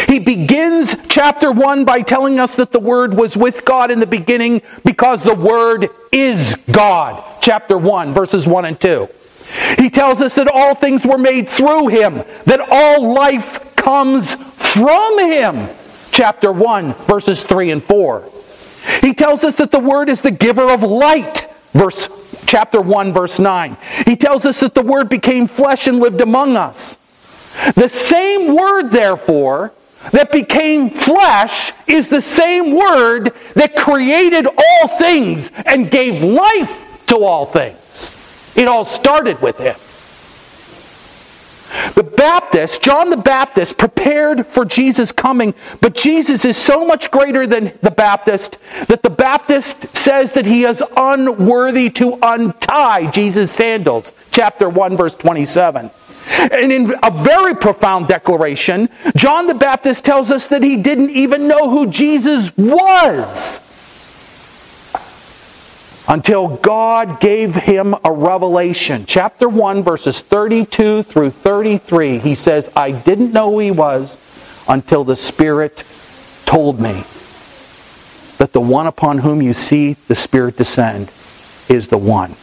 He 0.07 0.19
begins 0.19 0.95
chapter 1.09 1.51
1 1.51 1.83
by 1.83 2.01
telling 2.01 2.39
us 2.39 2.55
that 2.55 2.71
the 2.71 2.79
Word 2.79 3.13
was 3.13 3.35
with 3.35 3.65
God 3.65 3.91
in 3.91 3.99
the 3.99 4.07
beginning 4.07 4.61
because 4.85 5.21
the 5.21 5.35
Word 5.35 5.89
is 6.11 6.55
God. 6.71 7.23
Chapter 7.41 7.77
1, 7.77 8.13
verses 8.13 8.47
1 8.47 8.65
and 8.65 8.79
2. 8.79 9.09
He 9.77 9.89
tells 9.89 10.21
us 10.21 10.33
that 10.35 10.47
all 10.47 10.75
things 10.75 11.05
were 11.05 11.17
made 11.17 11.49
through 11.49 11.87
Him, 11.87 12.23
that 12.45 12.61
all 12.71 13.13
life 13.13 13.75
comes 13.75 14.35
from 14.35 15.19
Him. 15.19 15.69
Chapter 16.11 16.51
1, 16.51 16.93
verses 16.93 17.43
3 17.43 17.71
and 17.71 17.83
4. 17.83 18.29
He 19.01 19.13
tells 19.13 19.43
us 19.43 19.55
that 19.55 19.71
the 19.71 19.79
Word 19.79 20.09
is 20.09 20.21
the 20.21 20.31
giver 20.31 20.69
of 20.69 20.83
light. 20.83 21.53
Verse 21.73 22.07
chapter 22.47 22.81
1 22.81 23.13
verse 23.13 23.39
9. 23.39 23.77
He 24.05 24.15
tells 24.15 24.45
us 24.45 24.61
that 24.61 24.73
the 24.73 24.81
word 24.81 25.09
became 25.09 25.47
flesh 25.47 25.87
and 25.87 25.99
lived 25.99 26.21
among 26.21 26.55
us. 26.55 26.97
The 27.75 27.89
same 27.89 28.55
word 28.55 28.89
therefore 28.89 29.73
that 30.11 30.31
became 30.31 30.89
flesh 30.89 31.73
is 31.87 32.07
the 32.07 32.21
same 32.21 32.75
word 32.75 33.33
that 33.55 33.75
created 33.75 34.47
all 34.47 34.87
things 34.97 35.51
and 35.65 35.91
gave 35.91 36.23
life 36.23 37.05
to 37.07 37.23
all 37.23 37.45
things. 37.45 38.53
It 38.55 38.67
all 38.67 38.85
started 38.85 39.41
with 39.41 39.57
him. 39.57 39.75
The 41.95 42.03
Baptist, 42.03 42.81
John 42.81 43.09
the 43.09 43.17
Baptist, 43.17 43.77
prepared 43.77 44.47
for 44.47 44.63
Jesus' 44.65 45.11
coming, 45.11 45.53
but 45.81 45.95
Jesus 45.95 46.45
is 46.45 46.57
so 46.57 46.85
much 46.85 47.11
greater 47.11 47.45
than 47.45 47.73
the 47.81 47.91
Baptist 47.91 48.57
that 48.87 49.03
the 49.03 49.09
Baptist 49.09 49.95
says 49.95 50.31
that 50.33 50.45
he 50.45 50.63
is 50.63 50.81
unworthy 50.95 51.89
to 51.91 52.17
untie 52.21 53.11
Jesus' 53.11 53.51
sandals. 53.51 54.13
Chapter 54.31 54.69
1, 54.69 54.95
verse 54.95 55.13
27. 55.15 55.91
And 56.29 56.71
in 56.71 56.93
a 57.03 57.11
very 57.11 57.55
profound 57.55 58.07
declaration, 58.07 58.89
John 59.15 59.47
the 59.47 59.53
Baptist 59.53 60.03
tells 60.03 60.31
us 60.31 60.47
that 60.47 60.63
he 60.63 60.75
didn't 60.75 61.11
even 61.11 61.47
know 61.47 61.69
who 61.69 61.87
Jesus 61.87 62.55
was 62.57 63.61
until 66.07 66.47
God 66.57 67.19
gave 67.19 67.53
him 67.53 67.95
a 68.03 68.11
revelation. 68.11 69.05
Chapter 69.05 69.49
1, 69.49 69.83
verses 69.83 70.21
32 70.21 71.03
through 71.03 71.31
33, 71.31 72.19
he 72.19 72.35
says, 72.35 72.71
I 72.75 72.91
didn't 72.91 73.33
know 73.33 73.51
who 73.51 73.59
he 73.59 73.71
was 73.71 74.17
until 74.69 75.03
the 75.03 75.15
Spirit 75.15 75.83
told 76.45 76.79
me 76.79 77.03
that 78.37 78.53
the 78.53 78.61
one 78.61 78.87
upon 78.87 79.17
whom 79.17 79.41
you 79.41 79.53
see 79.53 79.93
the 80.07 80.15
Spirit 80.15 80.57
descend 80.57 81.11
is 81.69 81.87
the 81.89 81.97
one. 81.97 82.33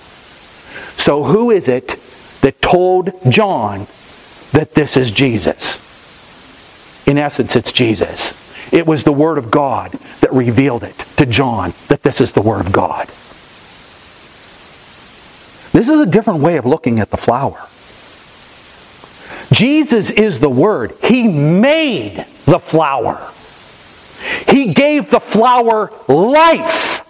So, 0.97 1.25
who 1.25 1.51
is 1.51 1.69
it 1.69 1.99
that 2.45 2.61
told 2.61 3.11
John 3.31 3.87
that 4.53 4.75
this 4.75 4.99
is 4.99 5.11
Jesus. 5.11 5.79
In 7.09 7.17
essence, 7.17 7.57
it's 7.57 7.73
Jesus. 7.73 8.71
It 8.71 8.87
was 8.87 9.03
the 9.03 9.13
Word 9.13 9.39
of 9.39 9.51
God 9.51 9.93
that 10.21 10.31
revealed 10.31 10.85
it 10.85 10.99
to 11.17 11.25
John 11.25 11.73
that 11.89 12.03
this 12.03 12.21
is 12.21 12.33
the 12.33 12.43
Word 12.43 12.61
of 12.61 12.71
God. 12.71 13.07
This 15.73 15.89
is 15.89 15.99
a 15.99 16.05
different 16.05 16.41
way 16.41 16.59
of 16.59 16.67
looking 16.67 17.01
at 17.01 17.11
the 17.11 17.17
flower. 17.17 17.67
Jesus 19.51 20.11
is 20.11 20.39
the 20.39 20.51
Word. 20.51 20.95
He 21.03 21.27
made 21.27 22.27
the 22.45 22.59
flower. 22.59 23.27
He 24.51 24.75
gave 24.75 25.11
the 25.11 25.21
flower 25.21 25.91
life. 26.09 27.01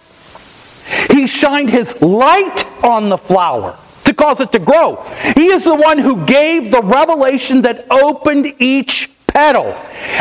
He 1.10 1.26
shined 1.26 1.70
His 1.70 2.00
light 2.00 2.64
on 2.84 3.08
the 3.08 3.18
flower 3.18 3.76
to 4.04 4.14
cause 4.14 4.40
it 4.40 4.52
to 4.52 4.58
grow. 4.58 5.02
He 5.34 5.46
is 5.48 5.64
the 5.64 5.74
one 5.74 5.98
who 5.98 6.24
gave 6.24 6.70
the 6.70 6.82
revelation 6.82 7.62
that 7.62 7.86
opened 7.90 8.54
each 8.58 9.10
petal. 9.26 9.76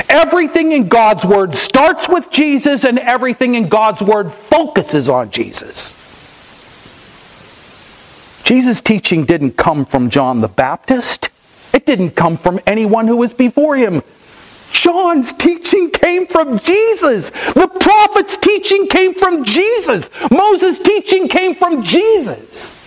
Everything 0.09 0.71
in 0.71 0.87
God's 0.87 1.25
Word 1.25 1.53
starts 1.53 2.09
with 2.09 2.31
Jesus, 2.31 2.83
and 2.83 2.97
everything 2.99 3.55
in 3.55 3.69
God's 3.69 4.01
Word 4.01 4.31
focuses 4.31 5.09
on 5.09 5.31
Jesus. 5.31 5.99
Jesus' 8.43 8.81
teaching 8.81 9.23
didn't 9.25 9.55
come 9.55 9.85
from 9.85 10.09
John 10.09 10.41
the 10.41 10.47
Baptist. 10.47 11.29
It 11.73 11.85
didn't 11.85 12.11
come 12.11 12.37
from 12.37 12.59
anyone 12.67 13.07
who 13.07 13.17
was 13.17 13.33
before 13.33 13.75
him. 13.77 14.03
John's 14.71 15.33
teaching 15.33 15.91
came 15.91 16.27
from 16.27 16.59
Jesus. 16.59 17.29
The 17.29 17.67
prophet's 17.79 18.37
teaching 18.37 18.87
came 18.87 19.13
from 19.13 19.45
Jesus. 19.45 20.09
Moses' 20.29 20.79
teaching 20.79 21.27
came 21.27 21.55
from 21.55 21.83
Jesus. 21.83 22.82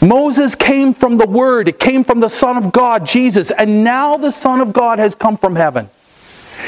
Moses 0.00 0.54
came 0.54 0.94
from 0.94 1.16
the 1.16 1.26
Word, 1.26 1.66
it 1.66 1.80
came 1.80 2.04
from 2.04 2.20
the 2.20 2.28
Son 2.28 2.56
of 2.56 2.72
God, 2.72 3.04
Jesus, 3.04 3.50
and 3.50 3.82
now 3.82 4.16
the 4.16 4.30
Son 4.30 4.60
of 4.60 4.72
God 4.72 4.98
has 4.98 5.14
come 5.14 5.36
from 5.36 5.56
heaven. 5.56 5.88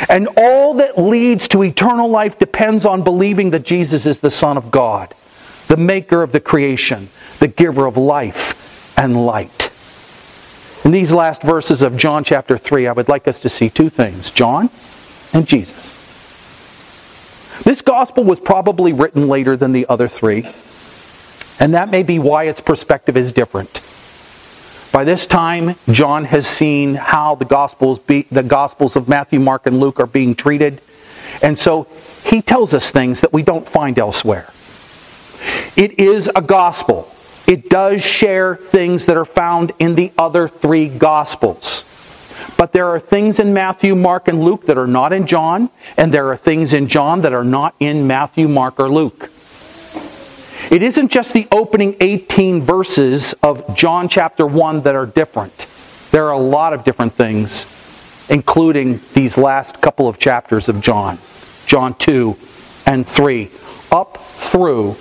And 0.09 0.29
all 0.37 0.75
that 0.75 0.99
leads 0.99 1.47
to 1.49 1.63
eternal 1.63 2.09
life 2.09 2.39
depends 2.39 2.85
on 2.85 3.03
believing 3.03 3.51
that 3.51 3.65
Jesus 3.65 4.07
is 4.07 4.21
the 4.21 4.31
Son 4.31 4.57
of 4.57 4.71
God, 4.71 5.15
the 5.69 5.77
maker 5.77 6.23
of 6.23 6.33
the 6.33 6.41
creation, 6.41 7.09
the 7.39 7.49
giver 7.49 7.87
of 7.87 7.97
life 7.97 8.99
and 8.99 9.27
light. 9.27 9.71
In 10.85 10.91
these 10.91 11.13
last 11.13 11.43
verses 11.43 11.83
of 11.83 11.97
John 11.97 12.25
chapter 12.25 12.57
3, 12.57 12.89
I 12.89 12.93
would 12.93 13.09
like 13.09 13.29
us 13.29 13.39
to 13.41 13.49
see 13.49 13.69
two 13.71 13.91
things 13.91 14.31
John 14.31 14.71
and 15.33 15.47
Jesus. 15.47 15.99
This 17.63 17.83
gospel 17.83 18.25
was 18.25 18.41
probably 18.41 18.93
written 18.93 19.29
later 19.29 19.57
than 19.57 19.73
the 19.73 19.87
other 19.89 20.09
three. 20.09 20.49
And 21.61 21.75
that 21.75 21.91
may 21.91 22.03
be 22.03 22.19
why 22.19 22.45
its 22.45 22.61
perspective 22.61 23.17
is 23.17 23.33
different. 23.33 23.81
By 24.93 25.05
this 25.05 25.27
time, 25.27 25.77
John 25.91 26.25
has 26.25 26.47
seen 26.47 26.95
how 26.95 27.37
the 27.37 27.45
Gospels, 27.45 28.01
be, 28.01 28.23
the 28.23 28.43
Gospels 28.43 28.97
of 28.97 29.09
Matthew, 29.09 29.39
Mark, 29.39 29.67
and 29.67 29.79
Luke 29.79 30.01
are 30.01 30.07
being 30.07 30.35
treated. 30.35 30.81
And 31.43 31.57
so 31.57 31.87
he 32.25 32.43
tells 32.43 32.75
us 32.75 32.91
things 32.91 33.21
that 33.21 33.33
we 33.33 33.43
don't 33.43 33.69
find 33.69 33.99
elsewhere. 33.99 34.51
It 35.77 36.01
is 36.01 36.31
a 36.35 36.43
gospel. 36.43 37.11
It 37.47 37.69
does 37.69 38.03
share 38.03 38.57
things 38.57 39.07
that 39.07 39.17
are 39.17 39.25
found 39.25 39.73
in 39.79 39.95
the 39.95 40.13
other 40.19 40.49
three 40.49 40.89
Gospels. 40.89 41.85
But 42.57 42.73
there 42.73 42.89
are 42.89 43.01
things 43.01 43.39
in 43.39 43.55
Matthew, 43.55 43.95
Mark, 43.95 44.29
and 44.29 44.43
Luke 44.43 44.67
that 44.67 44.77
are 44.77 44.87
not 44.87 45.13
in 45.13 45.27
John, 45.27 45.71
and 45.97 46.13
there 46.13 46.29
are 46.29 46.37
things 46.37 46.75
in 46.75 46.89
John 46.89 47.21
that 47.23 47.33
are 47.33 47.45
not 47.45 47.75
in 47.81 48.07
Matthew, 48.07 48.49
Mark, 48.49 48.81
or 48.81 48.89
Luke. 48.89 49.31
It 50.71 50.85
isn't 50.85 51.09
just 51.09 51.33
the 51.33 51.49
opening 51.51 51.97
18 51.99 52.63
verses 52.63 53.35
of 53.43 53.75
John 53.75 54.09
chapter 54.09 54.47
1 54.47 54.83
that 54.83 54.95
are 54.95 55.05
different. 55.05 55.67
There 56.13 56.27
are 56.27 56.33
a 56.33 56.39
lot 56.39 56.73
of 56.73 56.85
different 56.85 57.13
things, 57.13 57.67
including 58.31 59.01
these 59.13 59.37
last 59.37 59.81
couple 59.81 60.07
of 60.07 60.19
chapters 60.19 60.69
of 60.69 60.81
John, 60.81 61.19
John 61.67 61.95
2 61.95 62.37
and 62.87 63.05
3, 63.05 63.51
up 63.91 64.19
through 64.19 64.95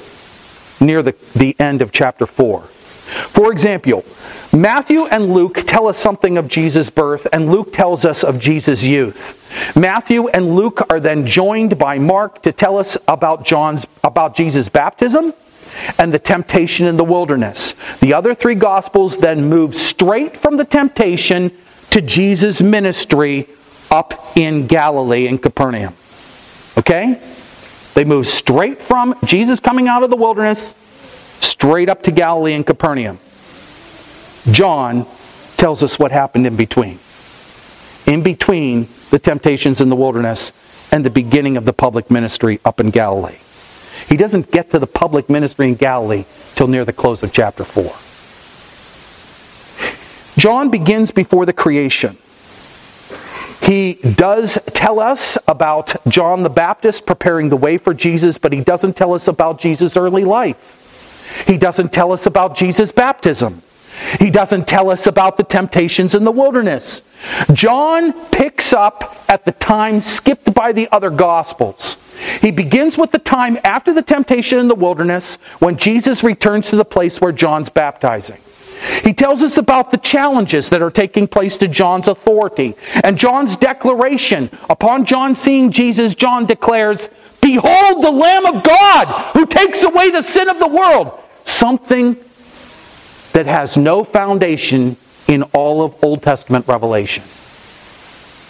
near 0.82 1.04
the, 1.04 1.16
the 1.36 1.56
end 1.60 1.84
of 1.84 1.92
chapter 1.92 2.26
4. 2.26 2.62
For 2.62 3.52
example, 3.52 4.04
Matthew 4.52 5.06
and 5.06 5.32
Luke 5.32 5.60
tell 5.68 5.88
us 5.88 6.00
something 6.00 6.40
of 6.40 6.48
Jesus' 6.48 6.90
birth, 6.90 7.28
and 7.32 7.52
Luke 7.52 7.74
tells 7.74 8.06
us 8.06 8.24
of 8.24 8.40
Jesus' 8.40 8.84
youth. 8.84 9.76
Matthew 9.76 10.30
and 10.30 10.56
Luke 10.56 10.82
are 10.92 11.00
then 11.00 11.28
joined 11.28 11.78
by 11.78 12.00
Mark 12.00 12.42
to 12.42 12.52
tell 12.52 12.76
us 12.76 12.98
about 13.08 13.46
John's 13.46 13.86
about 14.04 14.36
Jesus' 14.36 14.68
baptism 14.68 15.32
and 15.98 16.14
the 16.14 16.20
temptation 16.20 16.88
in 16.88 16.98
the 16.98 17.04
wilderness. 17.04 17.76
The 18.00 18.14
other 18.14 18.34
three 18.34 18.56
Gospels 18.56 19.18
then 19.18 19.50
move 19.50 19.76
straight 19.76 20.38
from 20.38 20.58
the 20.58 20.66
temptation 20.66 21.52
to 21.92 22.02
Jesus' 22.02 22.62
ministry 22.62 23.48
up 23.92 24.38
in 24.38 24.68
Galilee 24.68 25.28
in 25.28 25.38
Capernaum. 25.38 25.94
Okay? 26.78 27.20
They 27.96 28.04
move 28.04 28.28
straight 28.28 28.82
from 28.82 29.16
Jesus 29.26 29.60
coming 29.60 29.88
out 29.88 30.04
of 30.04 30.10
the 30.10 30.16
wilderness 30.16 30.76
straight 31.42 31.90
up 31.90 32.04
to 32.04 32.12
Galilee 32.12 32.54
and 32.54 32.66
Capernaum. 32.66 33.20
John 34.52 35.06
tells 35.58 35.84
us 35.84 36.00
what 36.00 36.12
happened 36.12 36.48
in 36.48 36.56
between. 36.56 37.00
In 38.06 38.24
between 38.24 38.88
the 39.10 39.20
temptations 39.20 39.82
in 39.82 39.90
the 39.90 39.96
wilderness 39.96 40.52
and 40.92 41.06
the 41.06 41.10
beginning 41.10 41.58
of 41.58 41.66
the 41.66 41.74
public 41.74 42.10
ministry 42.10 42.60
up 42.64 42.80
in 42.80 42.90
Galilee. 42.90 43.38
He 44.10 44.18
doesn't 44.18 44.52
get 44.52 44.72
to 44.72 44.80
the 44.80 44.88
public 44.88 45.30
ministry 45.30 45.68
in 45.68 45.76
Galilee 45.76 46.26
till 46.56 46.68
near 46.68 46.84
the 46.84 46.92
close 46.92 47.22
of 47.22 47.32
chapter 47.32 47.64
4. 47.64 47.94
John 50.42 50.72
begins 50.72 51.12
before 51.12 51.46
the 51.46 51.54
creation. 51.54 52.18
He 53.62 53.94
does 53.94 54.58
tell 54.74 55.00
us 55.00 55.38
about 55.48 55.96
John 56.08 56.42
the 56.42 56.50
Baptist 56.50 57.06
preparing 57.06 57.50
the 57.50 57.58
way 57.58 57.78
for 57.78 57.94
Jesus, 57.94 58.40
but 58.40 58.52
he 58.52 58.62
doesn't 58.62 58.96
tell 58.96 59.14
us 59.14 59.28
about 59.28 59.60
Jesus' 59.60 59.96
early 59.96 60.26
life. 60.26 61.46
He 61.46 61.58
doesn't 61.58 61.94
tell 61.94 62.12
us 62.12 62.26
about 62.26 62.56
Jesus' 62.56 62.92
baptism. 62.92 63.62
He 64.18 64.32
doesn't 64.32 64.68
tell 64.68 64.90
us 64.90 65.06
about 65.06 65.38
the 65.38 65.44
temptations 65.44 66.16
in 66.16 66.24
the 66.24 66.32
wilderness. 66.32 67.04
John 67.54 68.14
picks 68.30 68.74
up 68.74 69.24
at 69.28 69.46
the 69.46 69.52
time 69.52 70.00
skipped 70.00 70.52
by 70.54 70.72
the 70.72 70.88
other 70.92 71.12
Gospels. 71.12 71.98
He 72.42 72.52
begins 72.52 72.98
with 72.98 73.12
the 73.12 73.20
time 73.20 73.58
after 73.64 73.94
the 73.94 74.02
temptation 74.02 74.60
in 74.60 74.68
the 74.68 74.76
wilderness 74.76 75.36
when 75.60 75.78
Jesus 75.78 76.24
returns 76.24 76.70
to 76.70 76.76
the 76.76 76.86
place 76.86 77.22
where 77.22 77.32
John's 77.32 77.70
baptizing. 77.70 78.40
He 79.04 79.14
tells 79.14 79.44
us 79.44 79.58
about 79.58 79.92
the 79.92 79.98
challenges 79.98 80.70
that 80.70 80.82
are 80.82 80.92
taking 80.92 81.28
place 81.28 81.58
to 81.58 81.68
John's 81.68 82.08
authority 82.08 82.76
and 83.04 83.18
John's 83.18 83.56
declaration. 83.56 84.50
Upon 84.70 85.06
John 85.06 85.36
seeing 85.36 85.72
Jesus, 85.72 86.16
John 86.16 86.46
declares, 86.46 87.10
Behold 87.42 88.04
the 88.04 88.12
Lamb 88.12 88.46
of 88.46 88.64
God 88.64 89.34
who 89.34 89.46
takes 89.46 89.84
away 89.84 90.12
the 90.12 90.22
sin 90.22 90.50
of 90.50 90.60
the 90.60 90.68
world. 90.68 91.20
Something 91.44 92.16
that 93.34 93.46
has 93.46 93.78
no 93.78 94.04
foundation 94.04 94.98
in 95.28 95.44
all 95.44 95.84
of 95.84 96.02
Old 96.04 96.24
Testament 96.24 96.68
revelation. 96.68 97.24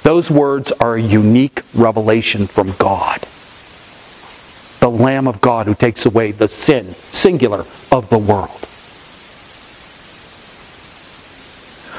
Those 0.03 0.31
words 0.31 0.71
are 0.71 0.95
a 0.95 1.01
unique 1.01 1.61
revelation 1.73 2.47
from 2.47 2.71
God. 2.73 3.19
The 4.79 4.89
Lamb 4.89 5.27
of 5.27 5.41
God 5.41 5.67
who 5.67 5.75
takes 5.75 6.05
away 6.05 6.31
the 6.31 6.47
sin, 6.47 6.93
singular, 7.11 7.65
of 7.91 8.09
the 8.09 8.17
world. 8.17 8.65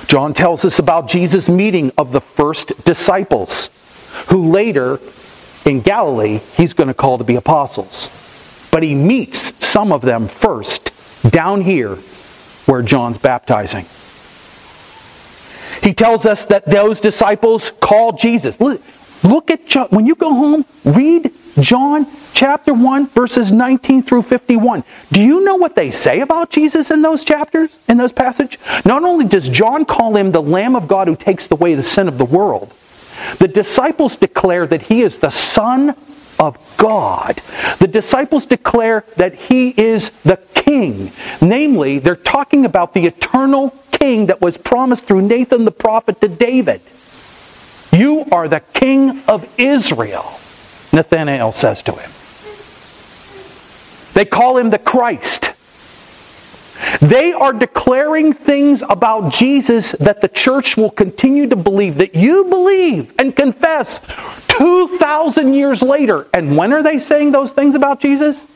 John 0.09 0.35
tells 0.35 0.65
us 0.65 0.79
about 0.79 1.07
Jesus' 1.07 1.49
meeting 1.49 1.93
of 1.97 2.11
the 2.11 2.21
first 2.21 2.85
disciples, 2.85 3.71
who 4.29 4.51
later 4.51 4.99
in 5.67 5.83
Galilee 5.83 6.41
he's 6.57 6.73
going 6.73 6.89
to 6.89 6.95
call 6.95 7.19
to 7.19 7.25
be 7.25 7.37
apostles. 7.37 8.09
But 8.73 8.83
he 8.83 8.95
meets 8.95 9.65
some 9.65 9.93
of 9.93 10.01
them 10.01 10.27
first 10.27 10.91
down 11.31 11.61
here 11.61 11.97
where 12.67 12.83
John's 12.83 13.19
baptizing. 13.19 13.85
He 15.83 15.93
tells 15.93 16.27
us 16.27 16.45
that 16.47 16.67
those 16.67 17.01
disciples 17.01 17.73
called 17.81 18.19
Jesus. 18.19 18.61
Look 18.61 19.51
at 19.51 19.67
John. 19.67 19.89
When 19.91 20.07
you 20.07 20.15
go 20.15 20.31
home, 20.31 20.65
read 20.85 21.33
John 21.59 22.07
chapter 22.33 22.73
1, 22.73 23.09
verses 23.09 23.51
19 23.51 24.03
through 24.03 24.23
51. 24.23 24.85
Do 25.11 25.21
you 25.21 25.45
know 25.45 25.57
what 25.57 25.75
they 25.75 25.91
say 25.91 26.21
about 26.21 26.51
Jesus 26.51 26.91
in 26.91 27.03
those 27.03 27.25
chapters, 27.25 27.79
in 27.89 27.97
those 27.97 28.13
passages? 28.13 28.61
Not 28.85 29.03
only 29.05 29.27
does 29.27 29.49
John 29.49 29.85
call 29.85 30.17
him 30.17 30.31
the 30.31 30.43
Lamb 30.43 30.77
of 30.77 30.87
God 30.87 31.09
who 31.09 31.17
takes 31.17 31.51
away 31.51 31.75
the 31.75 31.83
sin 31.83 32.09
of 32.09 32.19
the 32.19 32.25
world, 32.25 32.73
the 33.39 33.49
disciples 33.49 34.17
declare 34.17 34.67
that 34.67 34.83
he 34.83 35.03
is 35.03 35.19
the 35.19 35.31
Son 35.31 35.95
of 36.39 36.59
God. 36.79 37.41
The 37.79 37.89
disciples 37.89 38.47
declare 38.47 39.05
that 39.17 39.35
he 39.35 39.69
is 39.71 40.11
the 40.23 40.39
King. 40.55 41.13
Namely, 41.43 41.99
they're 41.99 42.17
talking 42.17 42.65
about 42.65 42.95
the 42.95 43.07
eternal 43.07 43.71
King 43.93 44.27
that 44.27 44.41
was 44.41 44.57
promised 44.57 45.05
through 45.05 45.23
Nathan 45.23 45.65
the 45.67 45.71
prophet 45.71 46.21
to 46.23 46.29
David. 46.29 46.81
You 47.93 48.25
are 48.33 48.49
the 48.49 48.61
King 48.61 49.23
of 49.25 49.47
Israel, 49.59 50.41
Nathanael 50.93 51.53
says 51.53 51.83
to 51.85 51.93
him. 51.93 52.11
They 54.15 54.25
call 54.25 54.57
him 54.59 54.71
the 54.71 54.79
Christ. 54.79 55.53
They 57.01 57.33
are 57.33 57.53
declaring 57.53 58.33
things 58.33 58.83
about 58.83 59.33
Jesus 59.33 59.93
that 59.93 60.21
the 60.21 60.29
church 60.29 60.77
will 60.77 60.91
continue 60.91 61.49
to 61.49 61.57
believe, 61.57 61.97
that 61.97 62.15
you 62.15 62.45
believe 62.45 63.13
and 63.19 63.35
confess 63.35 64.01
2,000 64.49 65.55
years 65.55 65.83
later. 65.83 66.27
And 66.35 66.57
when 66.57 66.73
are 66.73 66.83
they 66.83 66.99
saying 66.99 67.33
those 67.33 67.53
things 67.53 67.75
about 67.75 68.01
Jesus? 68.01 68.47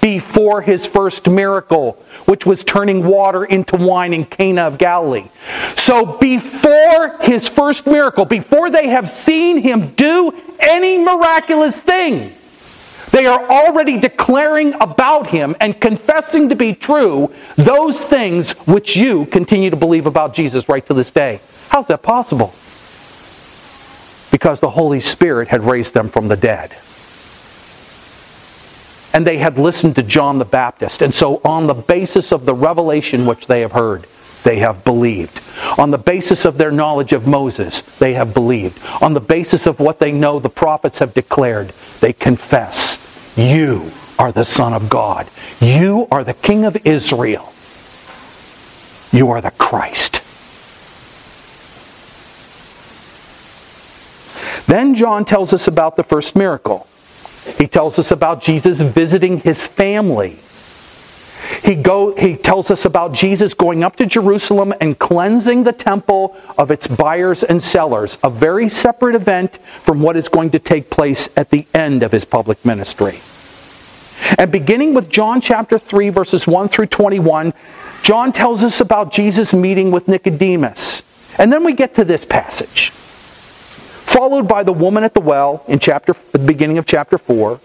Before 0.00 0.62
his 0.62 0.86
first 0.86 1.28
miracle, 1.28 1.92
which 2.26 2.46
was 2.46 2.62
turning 2.62 3.06
water 3.06 3.44
into 3.44 3.76
wine 3.76 4.12
in 4.12 4.24
Cana 4.24 4.62
of 4.62 4.78
Galilee. 4.78 5.26
So 5.76 6.04
before 6.18 7.18
his 7.20 7.48
first 7.48 7.86
miracle, 7.86 8.24
before 8.24 8.70
they 8.70 8.88
have 8.88 9.08
seen 9.08 9.58
him 9.58 9.94
do 9.94 10.32
any 10.60 10.98
miraculous 10.98 11.80
thing, 11.80 12.34
they 13.10 13.26
are 13.26 13.42
already 13.50 13.98
declaring 13.98 14.74
about 14.80 15.28
him 15.28 15.56
and 15.60 15.80
confessing 15.80 16.50
to 16.50 16.54
be 16.54 16.74
true 16.74 17.34
those 17.56 18.04
things 18.04 18.52
which 18.66 18.96
you 18.96 19.24
continue 19.26 19.70
to 19.70 19.76
believe 19.76 20.06
about 20.06 20.34
Jesus 20.34 20.68
right 20.68 20.86
to 20.86 20.94
this 20.94 21.10
day. 21.10 21.40
How's 21.70 21.86
that 21.88 22.02
possible? 22.02 22.54
Because 24.30 24.60
the 24.60 24.70
Holy 24.70 25.00
Spirit 25.00 25.48
had 25.48 25.64
raised 25.64 25.94
them 25.94 26.08
from 26.08 26.28
the 26.28 26.36
dead. 26.36 26.76
And 29.12 29.26
they 29.26 29.38
had 29.38 29.58
listened 29.58 29.96
to 29.96 30.02
John 30.02 30.38
the 30.38 30.44
Baptist. 30.44 31.02
And 31.02 31.14
so, 31.14 31.40
on 31.44 31.66
the 31.66 31.74
basis 31.74 32.32
of 32.32 32.44
the 32.44 32.54
revelation 32.54 33.24
which 33.26 33.46
they 33.46 33.62
have 33.62 33.72
heard, 33.72 34.06
they 34.44 34.58
have 34.58 34.84
believed. 34.84 35.40
On 35.78 35.90
the 35.90 35.98
basis 35.98 36.44
of 36.44 36.58
their 36.58 36.70
knowledge 36.70 37.12
of 37.12 37.26
Moses, 37.26 37.82
they 37.82 38.14
have 38.14 38.34
believed. 38.34 38.80
On 39.02 39.12
the 39.12 39.20
basis 39.20 39.66
of 39.66 39.80
what 39.80 39.98
they 39.98 40.12
know 40.12 40.38
the 40.38 40.48
prophets 40.48 40.98
have 40.98 41.14
declared, 41.14 41.70
they 42.00 42.12
confess. 42.12 43.34
You 43.36 43.90
are 44.18 44.32
the 44.32 44.44
Son 44.44 44.72
of 44.72 44.88
God. 44.88 45.28
You 45.60 46.08
are 46.10 46.24
the 46.24 46.34
King 46.34 46.64
of 46.64 46.76
Israel. 46.86 47.52
You 49.12 49.30
are 49.30 49.40
the 49.40 49.52
Christ. 49.52 50.22
Then 54.66 54.94
John 54.94 55.24
tells 55.24 55.52
us 55.52 55.66
about 55.66 55.96
the 55.96 56.02
first 56.02 56.36
miracle. 56.36 56.86
He 57.56 57.66
tells 57.66 57.98
us 57.98 58.10
about 58.10 58.42
Jesus 58.42 58.80
visiting 58.80 59.40
his 59.40 59.66
family 59.66 60.38
he, 61.62 61.74
go, 61.74 62.14
he 62.14 62.36
tells 62.36 62.70
us 62.70 62.84
about 62.84 63.12
Jesus 63.12 63.54
going 63.54 63.82
up 63.82 63.96
to 63.96 64.06
Jerusalem 64.06 64.74
and 64.80 64.98
cleansing 64.98 65.64
the 65.64 65.72
temple 65.72 66.36
of 66.56 66.70
its 66.70 66.86
buyers 66.86 67.42
and 67.42 67.62
sellers, 67.62 68.18
a 68.22 68.30
very 68.30 68.68
separate 68.68 69.14
event 69.14 69.56
from 69.56 70.00
what 70.00 70.16
is 70.16 70.28
going 70.28 70.50
to 70.50 70.58
take 70.58 70.90
place 70.90 71.28
at 71.36 71.50
the 71.50 71.66
end 71.74 72.02
of 72.02 72.12
his 72.12 72.24
public 72.24 72.64
ministry. 72.64 73.20
And 74.36 74.50
beginning 74.50 74.94
with 74.94 75.10
John 75.10 75.40
chapter 75.40 75.78
3, 75.78 76.10
verses 76.10 76.46
1 76.46 76.68
through 76.68 76.86
21, 76.86 77.54
John 78.02 78.32
tells 78.32 78.62
us 78.62 78.80
about 78.80 79.12
Jesus 79.12 79.54
meeting 79.54 79.90
with 79.90 80.08
Nicodemus. 80.08 81.02
And 81.38 81.52
then 81.52 81.64
we 81.64 81.72
get 81.72 81.94
to 81.94 82.04
this 82.04 82.24
passage, 82.24 82.92
followed 84.18 84.48
by 84.48 84.64
the 84.64 84.72
woman 84.72 85.04
at 85.04 85.14
the 85.14 85.20
well 85.20 85.62
in 85.68 85.78
chapter, 85.78 86.12
the 86.32 86.40
beginning 86.40 86.76
of 86.76 86.84
chapter 86.84 87.16
4 87.18 87.60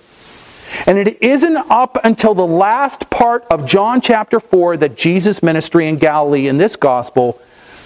and 0.85 0.99
it 0.99 1.19
isn't 1.23 1.57
up 1.57 1.97
until 2.03 2.35
the 2.35 2.45
last 2.45 3.09
part 3.09 3.43
of 3.49 3.65
John 3.65 4.01
chapter 4.01 4.39
4 4.39 4.77
that 4.77 4.95
Jesus' 4.95 5.41
ministry 5.41 5.87
in 5.87 5.97
Galilee 5.97 6.47
in 6.47 6.59
this 6.59 6.75
gospel 6.75 7.41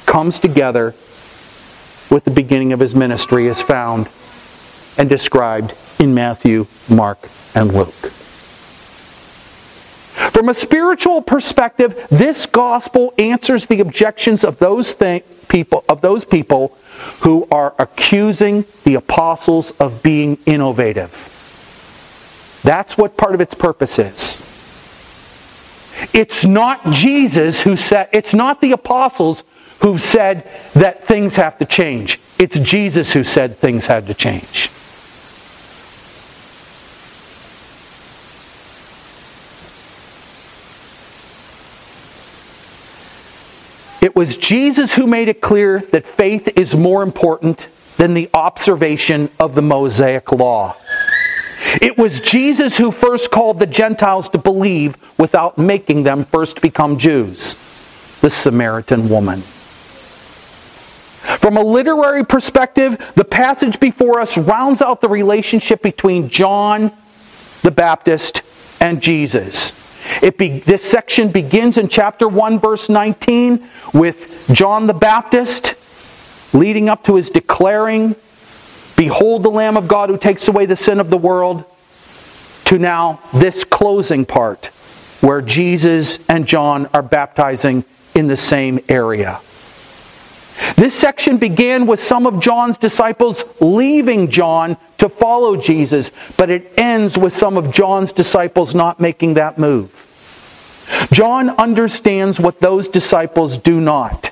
comes 0.05 0.37
together 0.37 0.87
with 2.11 2.25
the 2.25 2.31
beginning 2.31 2.73
of 2.73 2.81
his 2.81 2.93
ministry 2.93 3.47
as 3.47 3.61
found 3.61 4.09
and 4.97 5.07
described 5.07 5.73
in 6.01 6.13
Matthew, 6.13 6.67
Mark, 6.89 7.19
and 7.55 7.73
Luke. 7.73 8.11
From 10.33 10.49
a 10.49 10.53
spiritual 10.53 11.21
perspective, 11.21 12.05
this 12.09 12.45
gospel 12.45 13.13
answers 13.17 13.65
the 13.65 13.79
objections 13.79 14.43
of 14.43 14.59
those 14.59 14.93
th- 14.93 15.23
people 15.47 15.85
of 15.87 16.01
those 16.01 16.25
people 16.25 16.77
who 17.21 17.47
are 17.51 17.73
accusing 17.79 18.65
the 18.83 18.95
apostles 18.95 19.71
of 19.79 20.01
being 20.03 20.37
innovative. 20.45 21.11
That's 22.63 22.97
what 22.97 23.17
part 23.17 23.33
of 23.33 23.41
its 23.41 23.53
purpose 23.53 23.99
is. 23.99 24.43
It's 26.13 26.45
not 26.45 26.91
Jesus 26.91 27.61
who 27.61 27.75
said, 27.75 28.09
it's 28.11 28.33
not 28.33 28.61
the 28.61 28.71
apostles 28.71 29.43
who 29.79 29.97
said 29.97 30.49
that 30.73 31.03
things 31.03 31.35
have 31.35 31.57
to 31.59 31.65
change. 31.65 32.19
It's 32.39 32.59
Jesus 32.59 33.13
who 33.13 33.23
said 33.23 33.57
things 33.57 33.85
had 33.87 34.07
to 34.07 34.13
change. 34.13 34.69
It 44.07 44.15
was 44.15 44.37
Jesus 44.37 44.95
who 44.95 45.05
made 45.05 45.27
it 45.27 45.41
clear 45.41 45.79
that 45.91 46.05
faith 46.05 46.57
is 46.57 46.73
more 46.73 47.03
important 47.03 47.67
than 47.97 48.13
the 48.13 48.29
observation 48.33 49.29
of 49.37 49.53
the 49.53 49.61
Mosaic 49.61 50.31
law. 50.31 50.77
It 51.81 51.97
was 51.97 52.21
Jesus 52.21 52.77
who 52.77 52.93
first 52.93 53.31
called 53.31 53.59
the 53.59 53.65
Gentiles 53.65 54.29
to 54.29 54.37
believe 54.37 54.95
without 55.19 55.57
making 55.57 56.03
them 56.03 56.23
first 56.23 56.61
become 56.61 56.97
Jews. 56.97 57.55
The 58.21 58.29
Samaritan 58.29 59.09
woman. 59.09 59.41
From 61.41 61.57
a 61.57 61.61
literary 61.61 62.25
perspective, 62.25 63.11
the 63.15 63.25
passage 63.25 63.77
before 63.77 64.21
us 64.21 64.37
rounds 64.37 64.81
out 64.81 65.01
the 65.01 65.09
relationship 65.09 65.81
between 65.81 66.29
John 66.29 66.93
the 67.61 67.71
Baptist 67.71 68.41
and 68.79 69.01
Jesus. 69.01 69.73
Be, 70.37 70.59
this 70.59 70.83
section 70.83 71.31
begins 71.31 71.77
in 71.77 71.87
chapter 71.87 72.27
1, 72.27 72.59
verse 72.59 72.89
19, 72.89 73.67
with 73.93 74.49
John 74.53 74.87
the 74.87 74.93
Baptist 74.93 75.75
leading 76.53 76.89
up 76.89 77.03
to 77.05 77.15
his 77.15 77.29
declaring 77.29 78.15
Behold 78.95 79.43
the 79.43 79.49
Lamb 79.49 79.77
of 79.77 79.87
God 79.87 80.09
who 80.09 80.17
takes 80.17 80.47
away 80.47 80.65
the 80.65 80.75
sin 80.75 80.99
of 80.99 81.11
the 81.11 81.17
world, 81.17 81.63
to 82.65 82.77
now 82.77 83.19
this 83.33 83.63
closing 83.63 84.25
part 84.25 84.67
where 85.21 85.41
Jesus 85.41 86.19
and 86.27 86.47
John 86.47 86.87
are 86.93 87.03
baptizing 87.03 87.85
in 88.15 88.27
the 88.27 88.35
same 88.35 88.79
area. 88.89 89.39
This 90.75 90.95
section 90.95 91.37
began 91.37 91.85
with 91.85 92.01
some 92.01 92.25
of 92.25 92.39
John's 92.39 92.77
disciples 92.77 93.43
leaving 93.59 94.29
John 94.29 94.77
to 94.97 95.09
follow 95.09 95.55
Jesus, 95.55 96.11
but 96.35 96.49
it 96.49 96.73
ends 96.77 97.17
with 97.17 97.33
some 97.33 97.57
of 97.57 97.71
John's 97.71 98.11
disciples 98.11 98.73
not 98.73 98.99
making 98.99 99.35
that 99.35 99.57
move. 99.57 100.03
John 101.11 101.49
understands 101.51 102.39
what 102.39 102.59
those 102.59 102.87
disciples 102.87 103.57
do 103.57 103.79
not. 103.79 104.27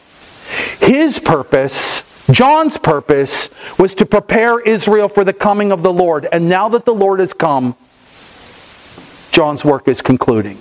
His 0.80 1.20
purpose, 1.20 2.04
John's 2.32 2.78
purpose, 2.78 3.50
was 3.78 3.94
to 3.96 4.06
prepare 4.06 4.60
Israel 4.60 5.10
for 5.10 5.24
the 5.24 5.34
coming 5.34 5.72
of 5.72 5.84
the 5.84 5.94
Lord. 5.94 6.28
And 6.32 6.50
now 6.50 6.70
that 6.70 6.86
the 6.86 6.94
Lord 6.94 7.20
has 7.20 7.34
come, 7.34 7.76
John's 9.32 9.66
work 9.66 9.88
is 9.88 10.02
concluding. 10.02 10.58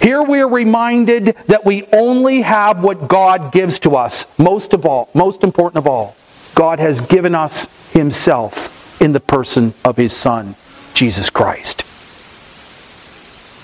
Here 0.00 0.22
we 0.22 0.40
are 0.40 0.48
reminded 0.48 1.36
that 1.46 1.64
we 1.64 1.84
only 1.92 2.42
have 2.42 2.82
what 2.82 3.08
God 3.08 3.52
gives 3.52 3.78
to 3.80 3.96
us. 3.96 4.26
Most 4.38 4.74
of 4.74 4.86
all, 4.86 5.10
most 5.14 5.42
important 5.42 5.78
of 5.78 5.86
all, 5.86 6.16
God 6.54 6.78
has 6.78 7.00
given 7.00 7.34
us 7.34 7.92
Himself 7.92 9.00
in 9.00 9.12
the 9.12 9.20
person 9.20 9.74
of 9.84 9.96
His 9.96 10.12
Son, 10.12 10.54
Jesus 10.94 11.30
Christ. 11.30 11.84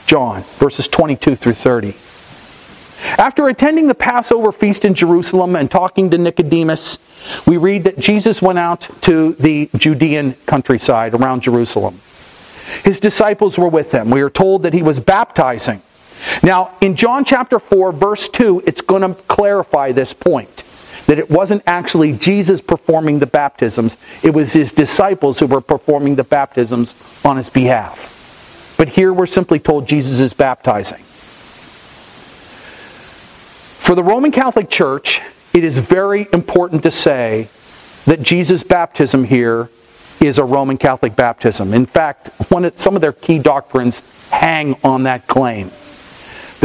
John, 0.07 0.43
verses 0.43 0.89
22 0.89 1.37
through 1.37 1.55
30. 1.55 1.95
After 3.19 3.49
attending 3.49 3.87
the 3.87 3.95
Passover 3.95 4.51
feast 4.51 4.85
in 4.85 4.95
Jerusalem 4.95 5.57
and 5.57 5.71
talking 5.71 6.11
to 6.11 6.19
Nicodemus, 6.19 6.99
we 7.47 7.57
read 7.57 7.85
that 7.85 7.99
Jesus 7.99 8.43
went 8.43 8.59
out 8.59 8.89
to 9.03 9.35
the 9.35 9.69
Judean 9.77 10.35
countryside 10.47 11.15
around 11.15 11.43
Jerusalem. 11.43 12.01
His 12.83 12.99
disciples 12.99 13.59
were 13.59 13.69
with 13.69 13.93
him. 13.93 14.11
We 14.11 14.23
are 14.23 14.31
told 14.31 14.63
that 14.63 14.73
he 14.73 14.83
was 14.83 14.99
baptizing. 14.99 15.83
Now, 16.43 16.75
in 16.81 16.97
John 16.97 17.25
chapter 17.25 17.59
4, 17.59 17.93
verse 17.93 18.29
2, 18.29 18.65
it's 18.67 18.81
going 18.81 19.03
to 19.03 19.15
clarify 19.23 19.93
this 19.93 20.13
point 20.13 20.63
that 21.07 21.19
it 21.19 21.31
wasn't 21.31 21.63
actually 21.67 22.13
Jesus 22.15 22.61
performing 22.61 23.19
the 23.19 23.27
baptisms, 23.27 23.97
it 24.23 24.31
was 24.31 24.53
his 24.53 24.73
disciples 24.73 25.39
who 25.39 25.47
were 25.47 25.61
performing 25.61 26.15
the 26.17 26.25
baptisms 26.25 26.95
on 27.25 27.37
his 27.37 27.49
behalf. 27.49 28.75
But 28.79 28.89
here 28.89 29.13
we're 29.13 29.27
simply 29.27 29.59
told 29.59 29.87
Jesus 29.87 30.21
is 30.21 30.33
baptizing. 30.33 31.03
For 33.79 33.95
the 33.95 34.03
Roman 34.03 34.31
Catholic 34.31 34.71
Church, 34.71 35.21
it 35.53 35.63
is 35.63 35.79
very 35.79 36.27
important 36.33 36.83
to 36.85 36.91
say 36.91 37.49
that 38.07 38.23
Jesus' 38.23 38.63
baptism 38.63 39.25
here 39.25 39.69
is 40.21 40.39
a 40.39 40.45
Roman 40.45 40.79
Catholic 40.79 41.15
baptism. 41.15 41.75
In 41.75 41.87
fact, 41.87 42.31
of, 42.51 42.81
some 42.81 42.97
of 42.97 43.03
their 43.03 43.13
key 43.13 43.39
doctrines 43.39 44.03
hang 44.31 44.77
on 44.83 45.03
that 45.05 45.27
claim. 45.27 45.71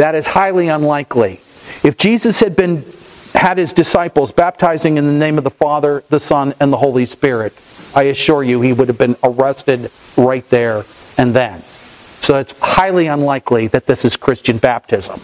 That 0.00 0.14
is 0.14 0.26
highly 0.26 0.68
unlikely. 0.68 1.42
If 1.84 1.98
Jesus 1.98 2.40
had 2.40 2.56
been 2.56 2.86
had 3.34 3.58
his 3.58 3.74
disciples 3.74 4.32
baptizing 4.32 4.96
in 4.96 5.06
the 5.06 5.12
name 5.12 5.36
of 5.36 5.44
the 5.44 5.50
Father, 5.50 6.02
the 6.08 6.18
Son, 6.18 6.54
and 6.58 6.72
the 6.72 6.78
Holy 6.78 7.04
Spirit, 7.04 7.52
I 7.94 8.04
assure 8.04 8.42
you 8.42 8.62
he 8.62 8.72
would 8.72 8.88
have 8.88 8.96
been 8.96 9.14
arrested 9.22 9.90
right 10.16 10.48
there 10.48 10.86
and 11.18 11.34
then. 11.34 11.62
So 12.20 12.38
it's 12.38 12.58
highly 12.60 13.06
unlikely 13.06 13.68
that 13.68 13.86
this 13.86 14.04
is 14.04 14.16
Christian 14.16 14.58
baptism. 14.58 15.20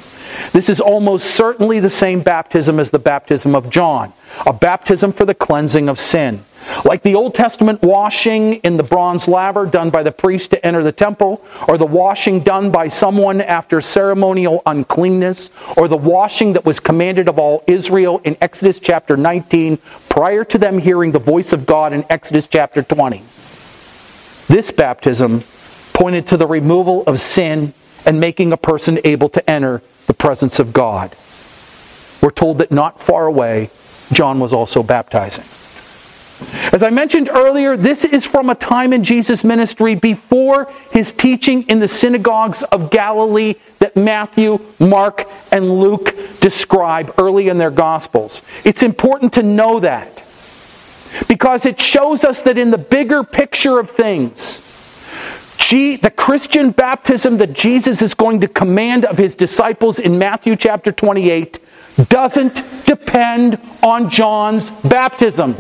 This 0.52 0.68
is 0.68 0.80
almost 0.80 1.34
certainly 1.34 1.78
the 1.78 1.90
same 1.90 2.20
baptism 2.20 2.80
as 2.80 2.90
the 2.90 2.98
baptism 2.98 3.54
of 3.54 3.70
John, 3.70 4.12
a 4.46 4.52
baptism 4.52 5.12
for 5.12 5.24
the 5.24 5.34
cleansing 5.34 5.88
of 5.88 5.98
sin. 5.98 6.42
Like 6.84 7.02
the 7.02 7.14
Old 7.14 7.34
Testament 7.34 7.82
washing 7.82 8.54
in 8.54 8.76
the 8.76 8.82
bronze 8.82 9.28
laver 9.28 9.66
done 9.66 9.90
by 9.90 10.02
the 10.02 10.10
priest 10.10 10.50
to 10.50 10.66
enter 10.66 10.82
the 10.82 10.90
temple, 10.90 11.44
or 11.68 11.78
the 11.78 11.86
washing 11.86 12.40
done 12.40 12.70
by 12.70 12.88
someone 12.88 13.40
after 13.40 13.80
ceremonial 13.80 14.62
uncleanness, 14.66 15.50
or 15.76 15.86
the 15.86 15.96
washing 15.96 16.54
that 16.54 16.64
was 16.64 16.80
commanded 16.80 17.28
of 17.28 17.38
all 17.38 17.62
Israel 17.66 18.20
in 18.24 18.36
Exodus 18.40 18.80
chapter 18.80 19.16
19 19.16 19.78
prior 20.08 20.44
to 20.44 20.58
them 20.58 20.78
hearing 20.78 21.12
the 21.12 21.18
voice 21.18 21.52
of 21.52 21.66
God 21.66 21.92
in 21.92 22.04
Exodus 22.10 22.46
chapter 22.46 22.82
20. 22.82 23.22
This 24.48 24.70
baptism 24.70 25.44
pointed 25.96 26.26
to 26.26 26.36
the 26.36 26.46
removal 26.46 27.02
of 27.04 27.18
sin 27.18 27.72
and 28.04 28.20
making 28.20 28.52
a 28.52 28.56
person 28.58 29.00
able 29.04 29.30
to 29.30 29.50
enter 29.50 29.80
the 30.06 30.12
presence 30.12 30.58
of 30.58 30.70
God. 30.70 31.16
We're 32.20 32.28
told 32.28 32.58
that 32.58 32.70
not 32.70 33.00
far 33.00 33.26
away, 33.26 33.70
John 34.12 34.38
was 34.38 34.52
also 34.52 34.82
baptizing. 34.82 35.46
As 36.70 36.82
I 36.82 36.90
mentioned 36.90 37.30
earlier, 37.30 37.78
this 37.78 38.04
is 38.04 38.26
from 38.26 38.50
a 38.50 38.54
time 38.54 38.92
in 38.92 39.02
Jesus' 39.02 39.42
ministry 39.42 39.94
before 39.94 40.70
his 40.92 41.14
teaching 41.14 41.62
in 41.68 41.80
the 41.80 41.88
synagogues 41.88 42.62
of 42.64 42.90
Galilee 42.90 43.54
that 43.78 43.96
Matthew, 43.96 44.58
Mark, 44.78 45.26
and 45.50 45.80
Luke 45.80 46.14
describe 46.40 47.14
early 47.16 47.48
in 47.48 47.56
their 47.56 47.70
Gospels. 47.70 48.42
It's 48.66 48.82
important 48.82 49.32
to 49.32 49.42
know 49.42 49.80
that 49.80 50.22
because 51.26 51.64
it 51.64 51.80
shows 51.80 52.22
us 52.22 52.42
that 52.42 52.58
in 52.58 52.70
the 52.70 52.76
bigger 52.76 53.24
picture 53.24 53.78
of 53.78 53.90
things, 53.90 54.60
the 55.58 56.12
Christian 56.16 56.70
baptism 56.70 57.38
that 57.38 57.52
Jesus 57.52 58.02
is 58.02 58.14
going 58.14 58.40
to 58.40 58.48
command 58.48 59.04
of 59.04 59.18
his 59.18 59.34
disciples 59.34 59.98
in 59.98 60.18
Matthew 60.18 60.56
chapter 60.56 60.92
28 60.92 61.58
doesn't 62.08 62.62
depend 62.86 63.58
on 63.82 64.10
John's 64.10 64.70
baptism. 64.70 65.56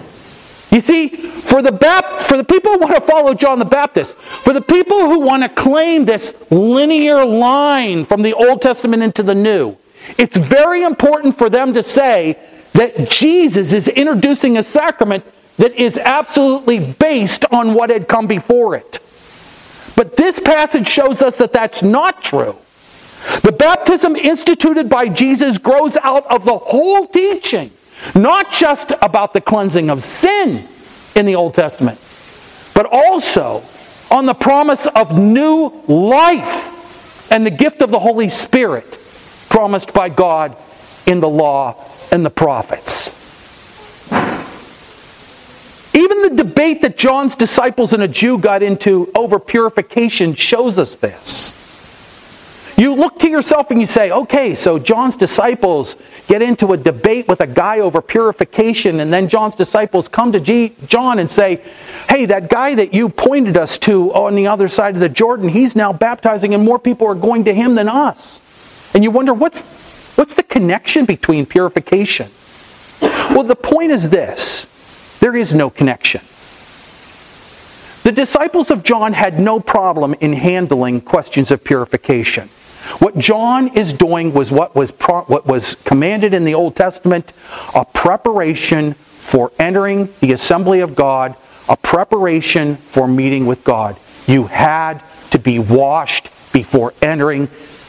You 0.70 0.80
see, 0.80 1.08
for 1.08 1.62
the, 1.62 1.72
Bap- 1.72 2.20
for 2.22 2.36
the 2.36 2.44
people 2.44 2.72
who 2.72 2.78
want 2.78 2.94
to 2.94 3.00
follow 3.00 3.34
John 3.34 3.58
the 3.58 3.64
Baptist, 3.64 4.16
for 4.16 4.52
the 4.52 4.60
people 4.60 5.08
who 5.08 5.20
want 5.20 5.42
to 5.42 5.48
claim 5.48 6.04
this 6.04 6.34
linear 6.50 7.24
line 7.24 8.04
from 8.04 8.22
the 8.22 8.34
Old 8.34 8.60
Testament 8.60 9.02
into 9.02 9.22
the 9.22 9.34
New, 9.34 9.76
it's 10.18 10.36
very 10.36 10.82
important 10.82 11.38
for 11.38 11.48
them 11.48 11.72
to 11.74 11.82
say 11.82 12.38
that 12.72 13.10
Jesus 13.10 13.72
is 13.72 13.88
introducing 13.88 14.58
a 14.58 14.62
sacrament 14.62 15.24
that 15.56 15.72
is 15.72 15.96
absolutely 15.96 16.92
based 16.92 17.44
on 17.50 17.72
what 17.72 17.90
had 17.90 18.06
come 18.06 18.26
before 18.26 18.76
it. 18.76 18.98
But 19.96 20.16
this 20.16 20.38
passage 20.38 20.86
shows 20.86 21.22
us 21.22 21.38
that 21.38 21.52
that's 21.52 21.82
not 21.82 22.22
true. 22.22 22.56
The 23.42 23.52
baptism 23.52 24.14
instituted 24.14 24.88
by 24.88 25.08
Jesus 25.08 25.58
grows 25.58 25.96
out 25.96 26.26
of 26.30 26.44
the 26.44 26.58
whole 26.58 27.08
teaching, 27.08 27.70
not 28.14 28.52
just 28.52 28.92
about 29.02 29.32
the 29.32 29.40
cleansing 29.40 29.90
of 29.90 30.02
sin 30.02 30.68
in 31.16 31.26
the 31.26 31.34
Old 31.34 31.54
Testament, 31.54 31.98
but 32.74 32.86
also 32.92 33.62
on 34.10 34.26
the 34.26 34.34
promise 34.34 34.86
of 34.86 35.18
new 35.18 35.72
life 35.88 37.32
and 37.32 37.44
the 37.44 37.50
gift 37.50 37.82
of 37.82 37.90
the 37.90 37.98
Holy 37.98 38.28
Spirit 38.28 38.98
promised 39.48 39.92
by 39.92 40.08
God 40.08 40.56
in 41.06 41.20
the 41.20 41.28
law 41.28 41.82
and 42.12 42.24
the 42.24 42.30
prophets. 42.30 43.25
Even 45.96 46.20
the 46.20 46.44
debate 46.44 46.82
that 46.82 46.98
John's 46.98 47.34
disciples 47.34 47.94
and 47.94 48.02
a 48.02 48.08
Jew 48.08 48.36
got 48.36 48.62
into 48.62 49.10
over 49.14 49.38
purification 49.38 50.34
shows 50.34 50.78
us 50.78 50.96
this. 50.96 51.54
You 52.76 52.94
look 52.94 53.18
to 53.20 53.30
yourself 53.30 53.70
and 53.70 53.80
you 53.80 53.86
say, 53.86 54.10
okay, 54.10 54.54
so 54.54 54.78
John's 54.78 55.16
disciples 55.16 55.96
get 56.28 56.42
into 56.42 56.74
a 56.74 56.76
debate 56.76 57.26
with 57.28 57.40
a 57.40 57.46
guy 57.46 57.80
over 57.80 58.02
purification, 58.02 59.00
and 59.00 59.10
then 59.10 59.30
John's 59.30 59.54
disciples 59.54 60.06
come 60.06 60.32
to 60.32 60.40
G- 60.40 60.74
John 60.86 61.18
and 61.18 61.30
say, 61.30 61.62
hey, 62.10 62.26
that 62.26 62.50
guy 62.50 62.74
that 62.74 62.92
you 62.92 63.08
pointed 63.08 63.56
us 63.56 63.78
to 63.78 64.12
on 64.12 64.34
the 64.34 64.48
other 64.48 64.68
side 64.68 64.92
of 64.92 65.00
the 65.00 65.08
Jordan, 65.08 65.48
he's 65.48 65.74
now 65.74 65.94
baptizing, 65.94 66.52
and 66.52 66.62
more 66.62 66.78
people 66.78 67.06
are 67.06 67.14
going 67.14 67.46
to 67.46 67.54
him 67.54 67.74
than 67.74 67.88
us. 67.88 68.38
And 68.94 69.02
you 69.02 69.10
wonder, 69.10 69.32
what's, 69.32 69.62
what's 70.16 70.34
the 70.34 70.42
connection 70.42 71.06
between 71.06 71.46
purification? 71.46 72.30
Well, 73.00 73.44
the 73.44 73.56
point 73.56 73.92
is 73.92 74.10
this 74.10 74.68
there 75.26 75.34
is 75.34 75.52
no 75.52 75.68
connection. 75.68 76.20
The 78.04 78.12
disciples 78.12 78.70
of 78.70 78.84
John 78.84 79.12
had 79.12 79.40
no 79.40 79.58
problem 79.58 80.14
in 80.20 80.32
handling 80.32 81.00
questions 81.00 81.50
of 81.50 81.64
purification. 81.64 82.46
What 83.00 83.18
John 83.18 83.76
is 83.76 83.92
doing 83.92 84.32
was 84.32 84.52
what 84.52 84.76
was, 84.76 84.92
pro- 84.92 85.24
what 85.24 85.44
was 85.44 85.74
commanded 85.74 86.32
in 86.32 86.44
the 86.44 86.54
Old 86.54 86.76
Testament 86.76 87.32
a 87.74 87.84
preparation 87.84 88.92
for 88.92 89.50
entering 89.58 90.10
the 90.20 90.30
assembly 90.30 90.78
of 90.78 90.94
God, 90.94 91.34
a 91.68 91.76
preparation 91.76 92.76
for 92.76 93.08
meeting 93.08 93.46
with 93.46 93.64
God. 93.64 93.96
You 94.28 94.44
had 94.44 95.02
to 95.32 95.40
be 95.40 95.58
washed 95.58 96.28
before 96.52 96.94
entering 97.02 97.48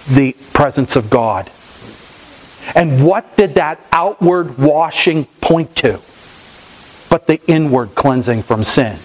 the 0.09 0.33
presence 0.53 0.95
of 0.95 1.11
God. 1.11 1.51
And 2.73 3.05
what 3.05 3.37
did 3.37 3.53
that 3.53 3.79
outward 3.91 4.57
washing 4.57 5.25
point 5.39 5.75
to? 5.75 6.01
But 7.09 7.27
the 7.27 7.39
inward 7.47 7.95
cleansing 7.95 8.43
from 8.43 8.63
sin 8.63 8.97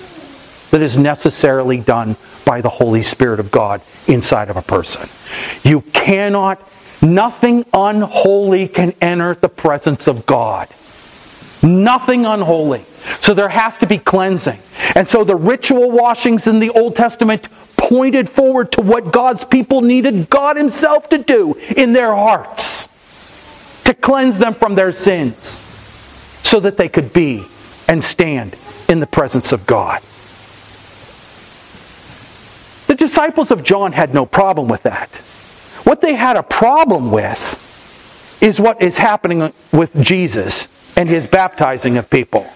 that 0.71 0.81
is 0.83 0.97
necessarily 0.97 1.79
done 1.79 2.17
by 2.45 2.61
the 2.61 2.69
Holy 2.69 3.03
Spirit 3.03 3.39
of 3.39 3.51
God 3.51 3.81
inside 4.09 4.49
of 4.49 4.57
a 4.57 4.63
person. 4.63 5.09
You 5.63 5.83
cannot, 5.93 6.61
nothing 7.03 7.65
unholy 7.73 8.69
can 8.69 8.95
enter 9.01 9.35
the 9.35 9.49
presence 9.49 10.09
of 10.09 10.27
God. 10.27 10.69
Nothing 11.63 12.27
unholy. 12.27 12.85
So 13.21 13.35
there 13.35 13.49
has 13.49 13.79
to 13.79 13.87
be 13.87 13.99
cleansing. 13.99 14.59
And 14.95 15.07
so 15.07 15.23
the 15.23 15.37
ritual 15.37 15.91
washings 15.91 16.47
in 16.47 16.59
the 16.59 16.71
Old 16.71 16.97
Testament 16.97 17.49
pointed 17.77 18.29
forward 18.29 18.73
to 18.73 18.81
what 18.81 19.13
God's 19.13 19.45
people 19.45 19.81
needed 19.83 20.31
God 20.31 20.57
Himself 20.57 21.09
to 21.11 21.19
do 21.19 21.55
in 21.77 21.93
their 21.93 22.15
hearts 22.15 22.89
to 23.85 23.95
cleanse 23.95 24.39
them 24.39 24.55
from 24.55 24.75
their 24.75 24.93
sins. 24.93 25.59
so 26.43 26.61
that 26.61 26.77
they 26.77 26.89
could 26.89 27.13
be 27.13 27.45
and 27.89 28.03
stand 28.03 28.57
in 28.89 29.01
the 29.01 29.07
presence 29.07 29.53
of 29.53 29.67
God. 29.67 30.01
The 32.87 32.95
disciples 32.95 33.51
of 33.51 33.63
John 33.63 33.93
had 33.93 34.13
no 34.13 34.27
problem 34.27 34.69
with 34.69 34.83
that. 34.83 35.17
What 35.85 36.01
they 36.01 36.15
had 36.15 36.37
a 36.37 36.43
problem 36.43 37.11
with 37.11 38.39
is 38.43 38.61
what 38.61 38.83
is 38.83 38.99
happening 38.99 39.53
with 39.73 39.99
Jesus 40.03 40.69
and 40.97 41.09
his 41.09 41.27
baptizing 41.27 41.97
of 41.97 42.11
people. 42.11 42.47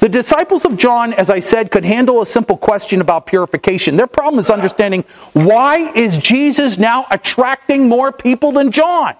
The 0.00 0.08
disciples 0.08 0.64
of 0.64 0.76
John, 0.76 1.12
as 1.12 1.30
I 1.30 1.40
said, 1.40 1.70
could 1.70 1.84
handle 1.84 2.22
a 2.22 2.26
simple 2.26 2.56
question 2.56 3.00
about 3.00 3.26
purification. 3.26 3.96
Their 3.96 4.06
problem 4.06 4.38
is 4.38 4.50
understanding 4.50 5.04
why 5.32 5.90
is 5.92 6.16
Jesus 6.18 6.78
now 6.78 7.06
attracting 7.10 7.88
more 7.88 8.12
people 8.12 8.52
than 8.52 8.72
John? 8.72 9.14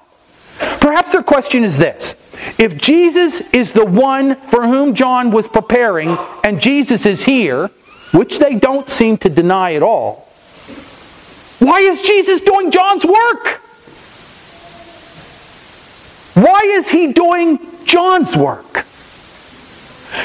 Perhaps 0.81 1.13
their 1.13 1.23
question 1.23 1.65
is 1.65 1.77
this 1.77 2.15
If 2.59 2.77
Jesus 2.77 3.40
is 3.53 3.72
the 3.72 3.85
one 3.85 4.37
for 4.37 4.66
whom 4.66 4.94
John 4.94 5.31
was 5.31 5.49
preparing, 5.49 6.16
and 6.44 6.61
Jesus 6.61 7.07
is 7.07 7.25
here, 7.25 7.68
which 8.12 8.38
they 8.38 8.55
don't 8.55 8.88
seem 8.88 9.18
to 9.18 9.29
deny 9.29 9.75
at 9.75 9.83
all, 9.83 10.27
why 11.59 11.81
is 11.81 12.01
Jesus 12.03 12.40
doing 12.40 12.70
John's 12.70 13.05
work? 13.05 13.61
Why 16.35 16.61
is 16.75 16.90
he 16.90 17.12
doing 17.12 17.59
John's 17.87 18.37
work? 18.37 18.85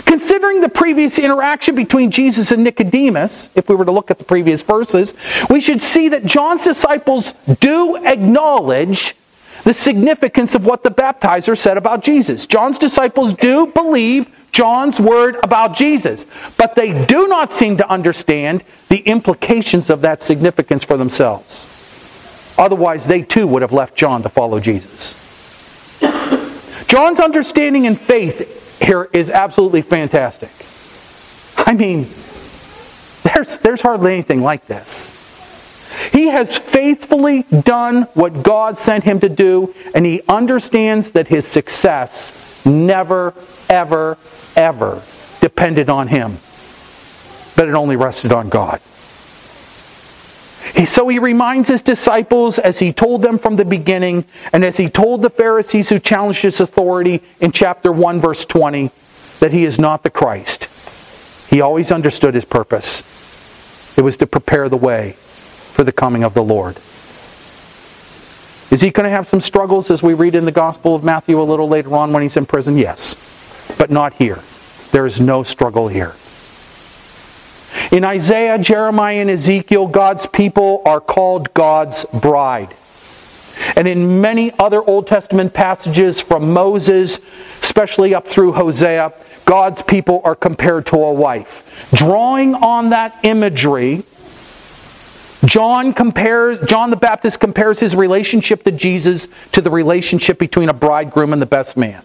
Considering 0.05 0.61
the 0.61 0.69
previous 0.69 1.17
interaction 1.17 1.73
between 1.75 2.11
Jesus 2.11 2.51
and 2.51 2.63
Nicodemus, 2.63 3.49
if 3.55 3.69
we 3.69 3.75
were 3.75 3.85
to 3.85 3.91
look 3.91 4.11
at 4.11 4.17
the 4.17 4.23
previous 4.23 4.61
verses, 4.61 5.15
we 5.49 5.59
should 5.61 5.81
see 5.81 6.09
that 6.09 6.25
John's 6.25 6.63
disciples 6.63 7.33
do 7.59 7.95
acknowledge 8.05 9.15
the 9.63 9.73
significance 9.73 10.55
of 10.55 10.65
what 10.65 10.83
the 10.83 10.91
baptizer 10.91 11.57
said 11.57 11.77
about 11.77 12.01
Jesus. 12.01 12.45
John's 12.45 12.77
disciples 12.77 13.33
do 13.33 13.67
believe 13.67 14.29
John's 14.51 14.99
word 14.99 15.37
about 15.43 15.75
Jesus, 15.75 16.25
but 16.57 16.75
they 16.75 17.05
do 17.05 17.27
not 17.27 17.51
seem 17.51 17.77
to 17.77 17.89
understand 17.89 18.63
the 18.89 18.97
implications 18.97 19.89
of 19.89 20.01
that 20.01 20.21
significance 20.21 20.83
for 20.83 20.97
themselves. 20.97 21.67
Otherwise, 22.57 23.05
they 23.05 23.21
too 23.21 23.47
would 23.47 23.61
have 23.61 23.71
left 23.71 23.95
John 23.95 24.23
to 24.23 24.29
follow 24.29 24.59
Jesus. 24.59 25.17
John's 26.87 27.19
understanding 27.19 27.87
and 27.87 27.99
faith 27.99 28.81
here 28.81 29.09
is 29.13 29.29
absolutely 29.29 29.81
fantastic. 29.81 30.49
I 31.57 31.73
mean, 31.73 32.07
there's, 33.23 33.59
there's 33.59 33.81
hardly 33.81 34.13
anything 34.13 34.41
like 34.41 34.65
this. 34.65 35.20
He 36.11 36.27
has 36.27 36.57
faithfully 36.57 37.43
done 37.43 38.03
what 38.13 38.43
God 38.43 38.77
sent 38.77 39.03
him 39.03 39.19
to 39.21 39.29
do, 39.29 39.73
and 39.93 40.05
he 40.05 40.21
understands 40.27 41.11
that 41.11 41.27
his 41.27 41.47
success 41.47 42.65
never, 42.65 43.33
ever, 43.69 44.17
ever 44.55 45.01
depended 45.41 45.89
on 45.89 46.07
him, 46.07 46.37
but 47.55 47.67
it 47.67 47.73
only 47.73 47.95
rested 47.95 48.31
on 48.31 48.49
God. 48.49 48.79
So 50.85 51.07
he 51.07 51.19
reminds 51.19 51.67
his 51.67 51.81
disciples, 51.81 52.57
as 52.57 52.79
he 52.79 52.93
told 52.93 53.21
them 53.21 53.37
from 53.37 53.55
the 53.55 53.65
beginning, 53.65 54.25
and 54.53 54.63
as 54.63 54.77
he 54.77 54.89
told 54.89 55.21
the 55.21 55.29
Pharisees 55.29 55.89
who 55.89 55.99
challenged 55.99 56.41
his 56.41 56.59
authority 56.61 57.21
in 57.39 57.51
chapter 57.51 57.91
1, 57.91 58.21
verse 58.21 58.45
20, 58.45 58.91
that 59.39 59.51
he 59.51 59.65
is 59.65 59.79
not 59.79 60.03
the 60.03 60.09
Christ. 60.09 60.67
He 61.49 61.61
always 61.61 61.91
understood 61.91 62.33
his 62.33 62.45
purpose. 62.45 63.01
It 63.97 64.01
was 64.01 64.17
to 64.17 64.27
prepare 64.27 64.69
the 64.69 64.77
way 64.77 65.15
for 65.71 65.83
the 65.83 65.91
coming 65.91 66.23
of 66.23 66.33
the 66.33 66.43
Lord. 66.43 66.77
Is 68.71 68.79
he 68.79 68.89
going 68.89 69.03
to 69.03 69.15
have 69.15 69.27
some 69.27 69.41
struggles 69.41 69.91
as 69.91 70.01
we 70.01 70.13
read 70.13 70.33
in 70.33 70.45
the 70.45 70.51
Gospel 70.51 70.95
of 70.95 71.03
Matthew 71.03 71.41
a 71.41 71.43
little 71.43 71.67
later 71.67 71.93
on 71.95 72.13
when 72.13 72.21
he's 72.21 72.37
in 72.37 72.45
prison? 72.45 72.77
Yes. 72.77 73.75
But 73.77 73.91
not 73.91 74.13
here. 74.13 74.39
There 74.91 75.05
is 75.05 75.19
no 75.19 75.43
struggle 75.43 75.87
here. 75.89 76.15
In 77.91 78.05
Isaiah, 78.05 78.57
Jeremiah, 78.57 79.17
and 79.17 79.29
Ezekiel, 79.29 79.87
God's 79.87 80.25
people 80.25 80.81
are 80.85 81.01
called 81.01 81.53
God's 81.53 82.05
bride. 82.13 82.73
And 83.75 83.87
in 83.87 84.21
many 84.21 84.51
other 84.59 84.81
Old 84.81 85.07
Testament 85.07 85.53
passages 85.53 86.21
from 86.21 86.53
Moses, 86.53 87.19
especially 87.61 88.15
up 88.15 88.27
through 88.27 88.53
Hosea, 88.53 89.13
God's 89.45 89.81
people 89.81 90.21
are 90.23 90.35
compared 90.35 90.85
to 90.87 90.97
a 90.97 91.13
wife. 91.13 91.89
Drawing 91.93 92.55
on 92.55 92.89
that 92.91 93.19
imagery, 93.23 94.03
John 95.45 95.93
compares 95.93 96.59
John 96.61 96.89
the 96.89 96.95
Baptist 96.95 97.39
compares 97.39 97.79
his 97.79 97.95
relationship 97.95 98.63
to 98.63 98.71
Jesus 98.71 99.27
to 99.53 99.61
the 99.61 99.71
relationship 99.71 100.37
between 100.37 100.69
a 100.69 100.73
bridegroom 100.73 101.33
and 101.33 101.41
the 101.41 101.47
best 101.47 101.77
man. 101.77 102.03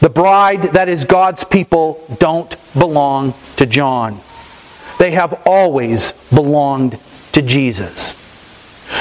The 0.00 0.10
bride 0.10 0.62
that 0.74 0.88
is 0.88 1.04
God's 1.04 1.44
people 1.44 2.04
don't 2.18 2.54
belong 2.78 3.34
to 3.56 3.66
John. 3.66 4.20
They 4.98 5.10
have 5.10 5.42
always 5.46 6.12
belonged 6.32 6.98
to 7.32 7.42
Jesus. 7.42 8.22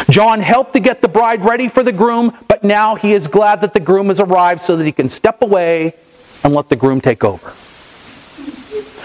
John 0.09 0.41
helped 0.41 0.73
to 0.73 0.79
get 0.79 1.01
the 1.01 1.07
bride 1.07 1.45
ready 1.45 1.67
for 1.67 1.83
the 1.83 1.91
groom, 1.91 2.35
but 2.47 2.63
now 2.63 2.95
he 2.95 3.13
is 3.13 3.27
glad 3.27 3.61
that 3.61 3.73
the 3.73 3.79
groom 3.79 4.07
has 4.07 4.19
arrived 4.19 4.61
so 4.61 4.75
that 4.75 4.83
he 4.83 4.91
can 4.91 5.09
step 5.09 5.41
away 5.41 5.93
and 6.43 6.53
let 6.53 6.69
the 6.69 6.75
groom 6.75 7.01
take 7.01 7.23
over. 7.23 7.51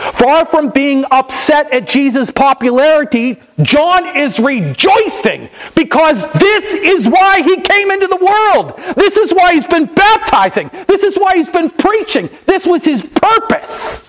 Far 0.00 0.46
from 0.46 0.70
being 0.70 1.04
upset 1.10 1.72
at 1.72 1.86
Jesus' 1.86 2.30
popularity, 2.30 3.40
John 3.62 4.16
is 4.16 4.38
rejoicing 4.38 5.48
because 5.74 6.30
this 6.32 6.74
is 6.74 7.08
why 7.08 7.42
he 7.42 7.60
came 7.60 7.90
into 7.90 8.06
the 8.06 8.16
world. 8.16 8.96
This 8.96 9.16
is 9.16 9.32
why 9.32 9.54
he's 9.54 9.66
been 9.66 9.86
baptizing. 9.86 10.70
This 10.86 11.02
is 11.02 11.16
why 11.16 11.36
he's 11.36 11.48
been 11.48 11.70
preaching. 11.70 12.30
This 12.46 12.66
was 12.66 12.84
his 12.84 13.02
purpose. 13.02 14.02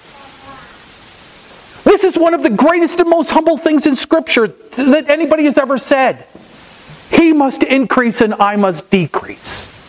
This 1.84 2.04
is 2.04 2.18
one 2.18 2.34
of 2.34 2.44
the 2.44 2.50
greatest 2.50 3.00
and 3.00 3.10
most 3.10 3.32
humble 3.32 3.58
things 3.58 3.86
in 3.86 3.96
Scripture 3.96 4.48
that 4.48 5.10
anybody 5.10 5.46
has 5.46 5.58
ever 5.58 5.78
said. 5.78 6.26
He 7.10 7.34
must 7.34 7.64
increase 7.64 8.22
and 8.22 8.34
I 8.36 8.56
must 8.56 8.90
decrease. 8.90 9.81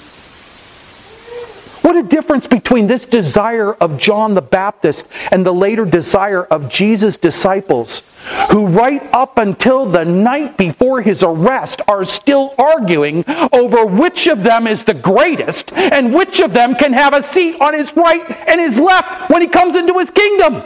What 1.83 1.97
a 1.97 2.03
difference 2.03 2.47
between 2.47 2.87
this 2.87 3.05
desire 3.05 3.75
of 3.75 3.99
John 3.99 4.35
the 4.35 4.43
Baptist 4.43 5.09
and 5.33 5.45
the 5.45 5.53
later 5.53 5.85
desire 5.85 6.45
of 6.45 6.69
Jesus' 6.69 7.17
disciples, 7.17 8.03
who, 8.51 8.69
right 8.69 9.03
up 9.13 9.39
until 9.39 9.85
the 9.85 10.05
night 10.05 10.57
before 10.57 11.03
his 11.03 11.25
arrest, 11.25 11.83
are 11.89 12.05
still 12.05 12.55
arguing 12.57 13.25
over 13.53 13.85
which 13.85 14.29
of 14.29 14.45
them 14.45 14.69
is 14.69 14.85
the 14.85 14.95
greatest 14.95 15.73
and 15.73 16.15
which 16.15 16.39
of 16.39 16.53
them 16.53 16.77
can 16.77 16.93
have 16.93 17.15
a 17.15 17.23
seat 17.23 17.61
on 17.61 17.75
his 17.75 17.93
right 17.97 18.31
and 18.47 18.61
his 18.61 18.79
left 18.79 19.29
when 19.29 19.43
he 19.43 19.49
comes 19.49 19.75
into 19.75 19.99
his 19.99 20.11
kingdom. 20.11 20.63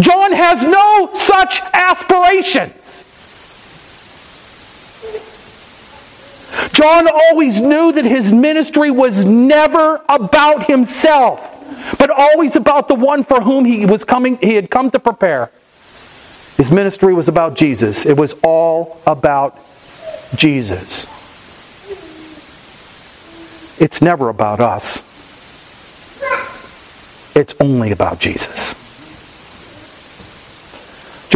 John 0.00 0.32
has 0.32 0.64
no 0.64 1.10
such 1.14 1.60
aspirations. 1.72 2.77
John 6.72 7.08
always 7.08 7.60
knew 7.60 7.92
that 7.92 8.04
his 8.04 8.32
ministry 8.32 8.90
was 8.90 9.24
never 9.24 10.02
about 10.08 10.66
himself, 10.66 11.96
but 11.98 12.10
always 12.10 12.56
about 12.56 12.88
the 12.88 12.94
one 12.94 13.24
for 13.24 13.40
whom 13.40 13.64
he 13.64 13.84
was 13.84 14.04
coming 14.04 14.38
he 14.38 14.54
had 14.54 14.70
come 14.70 14.90
to 14.90 14.98
prepare. 14.98 15.50
His 16.56 16.70
ministry 16.70 17.14
was 17.14 17.28
about 17.28 17.54
Jesus. 17.54 18.06
It 18.06 18.16
was 18.16 18.34
all 18.42 19.00
about 19.06 19.58
Jesus. 20.34 21.06
It's 23.80 24.02
never 24.02 24.28
about 24.28 24.60
us. 24.60 25.04
It's 27.36 27.54
only 27.60 27.92
about 27.92 28.18
Jesus. 28.18 28.67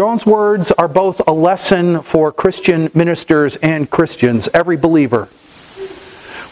John's 0.03 0.27
words 0.27 0.73
are 0.73 0.88
both 0.88 1.23
a 1.29 1.33
lesson 1.33 2.03
for 2.03 2.33
Christian 2.33 2.91
ministers 2.93 3.55
and 3.59 3.88
Christians, 3.88 4.49
every 4.53 4.77
believer. 4.77 5.29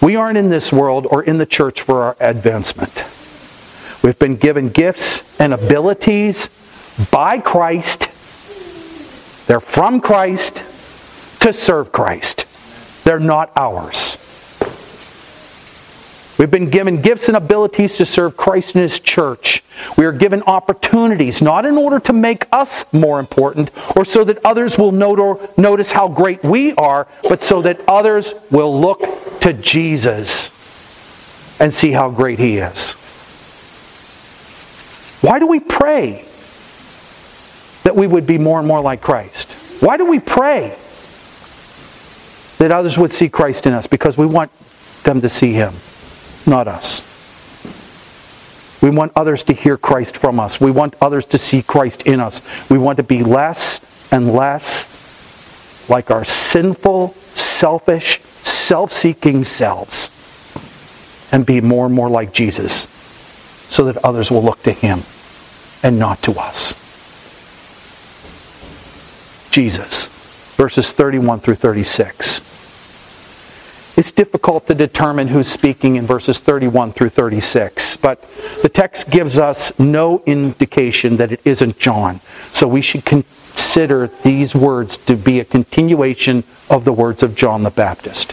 We 0.00 0.14
aren't 0.14 0.38
in 0.38 0.50
this 0.50 0.72
world 0.72 1.08
or 1.10 1.24
in 1.24 1.36
the 1.36 1.46
church 1.46 1.80
for 1.80 2.00
our 2.04 2.16
advancement. 2.20 3.02
We've 4.04 4.16
been 4.20 4.36
given 4.36 4.68
gifts 4.68 5.40
and 5.40 5.52
abilities 5.52 6.48
by 7.10 7.40
Christ. 7.40 8.02
They're 9.48 9.58
from 9.58 10.00
Christ 10.00 10.58
to 11.40 11.52
serve 11.52 11.90
Christ. 11.90 12.46
They're 13.02 13.18
not 13.18 13.50
ours. 13.56 14.16
We've 16.40 16.50
been 16.50 16.70
given 16.70 17.02
gifts 17.02 17.28
and 17.28 17.36
abilities 17.36 17.98
to 17.98 18.06
serve 18.06 18.34
Christ 18.34 18.74
and 18.74 18.80
His 18.80 18.98
church. 18.98 19.62
We 19.98 20.06
are 20.06 20.12
given 20.12 20.42
opportunities, 20.44 21.42
not 21.42 21.66
in 21.66 21.76
order 21.76 22.00
to 22.00 22.14
make 22.14 22.46
us 22.50 22.90
more 22.94 23.20
important 23.20 23.70
or 23.94 24.06
so 24.06 24.24
that 24.24 24.38
others 24.42 24.78
will 24.78 24.90
notice 24.90 25.92
how 25.92 26.08
great 26.08 26.42
we 26.42 26.72
are, 26.76 27.06
but 27.24 27.42
so 27.42 27.60
that 27.60 27.82
others 27.86 28.32
will 28.50 28.80
look 28.80 29.02
to 29.40 29.52
Jesus 29.52 30.48
and 31.60 31.70
see 31.70 31.90
how 31.90 32.08
great 32.08 32.38
He 32.38 32.56
is. 32.56 32.92
Why 35.20 35.40
do 35.40 35.46
we 35.46 35.60
pray 35.60 36.24
that 37.84 37.94
we 37.94 38.06
would 38.06 38.26
be 38.26 38.38
more 38.38 38.58
and 38.58 38.66
more 38.66 38.80
like 38.80 39.02
Christ? 39.02 39.52
Why 39.82 39.98
do 39.98 40.06
we 40.06 40.18
pray 40.18 40.74
that 42.56 42.72
others 42.72 42.96
would 42.96 43.10
see 43.10 43.28
Christ 43.28 43.66
in 43.66 43.74
us? 43.74 43.86
Because 43.86 44.16
we 44.16 44.24
want 44.24 44.50
them 45.02 45.20
to 45.20 45.28
see 45.28 45.52
Him 45.52 45.74
not 46.50 46.68
us. 46.68 47.06
We 48.82 48.90
want 48.90 49.12
others 49.14 49.44
to 49.44 49.52
hear 49.52 49.76
Christ 49.76 50.16
from 50.16 50.40
us. 50.40 50.60
We 50.60 50.70
want 50.70 50.94
others 51.00 51.26
to 51.26 51.38
see 51.38 51.62
Christ 51.62 52.02
in 52.02 52.20
us. 52.20 52.42
We 52.70 52.78
want 52.78 52.96
to 52.96 53.02
be 53.02 53.22
less 53.22 53.80
and 54.12 54.32
less 54.32 55.88
like 55.88 56.10
our 56.10 56.24
sinful, 56.24 57.14
selfish, 57.34 58.20
self 58.22 58.92
seeking 58.92 59.44
selves 59.44 60.08
and 61.32 61.44
be 61.44 61.60
more 61.60 61.86
and 61.86 61.94
more 61.94 62.08
like 62.08 62.32
Jesus 62.32 62.88
so 63.68 63.84
that 63.84 64.04
others 64.04 64.30
will 64.30 64.42
look 64.42 64.62
to 64.64 64.72
him 64.72 65.00
and 65.82 65.98
not 65.98 66.22
to 66.22 66.32
us. 66.32 66.74
Jesus, 69.50 70.06
verses 70.56 70.92
31 70.92 71.40
through 71.40 71.56
36. 71.56 72.49
It's 74.00 74.12
difficult 74.12 74.66
to 74.68 74.74
determine 74.74 75.28
who's 75.28 75.46
speaking 75.46 75.96
in 75.96 76.06
verses 76.06 76.38
31 76.38 76.92
through 76.92 77.10
36, 77.10 77.98
but 77.98 78.22
the 78.62 78.68
text 78.70 79.10
gives 79.10 79.38
us 79.38 79.78
no 79.78 80.22
indication 80.24 81.18
that 81.18 81.32
it 81.32 81.40
isn't 81.44 81.78
John. 81.78 82.20
So 82.48 82.66
we 82.66 82.80
should 82.80 83.04
consider 83.04 84.06
these 84.06 84.54
words 84.54 84.96
to 84.96 85.16
be 85.16 85.40
a 85.40 85.44
continuation 85.44 86.44
of 86.70 86.86
the 86.86 86.94
words 86.94 87.22
of 87.22 87.34
John 87.34 87.62
the 87.62 87.68
Baptist. 87.68 88.30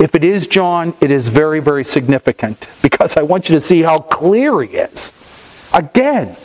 If 0.00 0.16
it 0.16 0.24
is 0.24 0.48
John, 0.48 0.94
it 1.00 1.12
is 1.12 1.28
very, 1.28 1.60
very 1.60 1.84
significant 1.84 2.66
because 2.82 3.16
I 3.16 3.22
want 3.22 3.48
you 3.48 3.54
to 3.54 3.60
see 3.60 3.82
how 3.82 4.00
clear 4.00 4.60
he 4.62 4.78
is. 4.78 5.12
Again, 5.72 6.36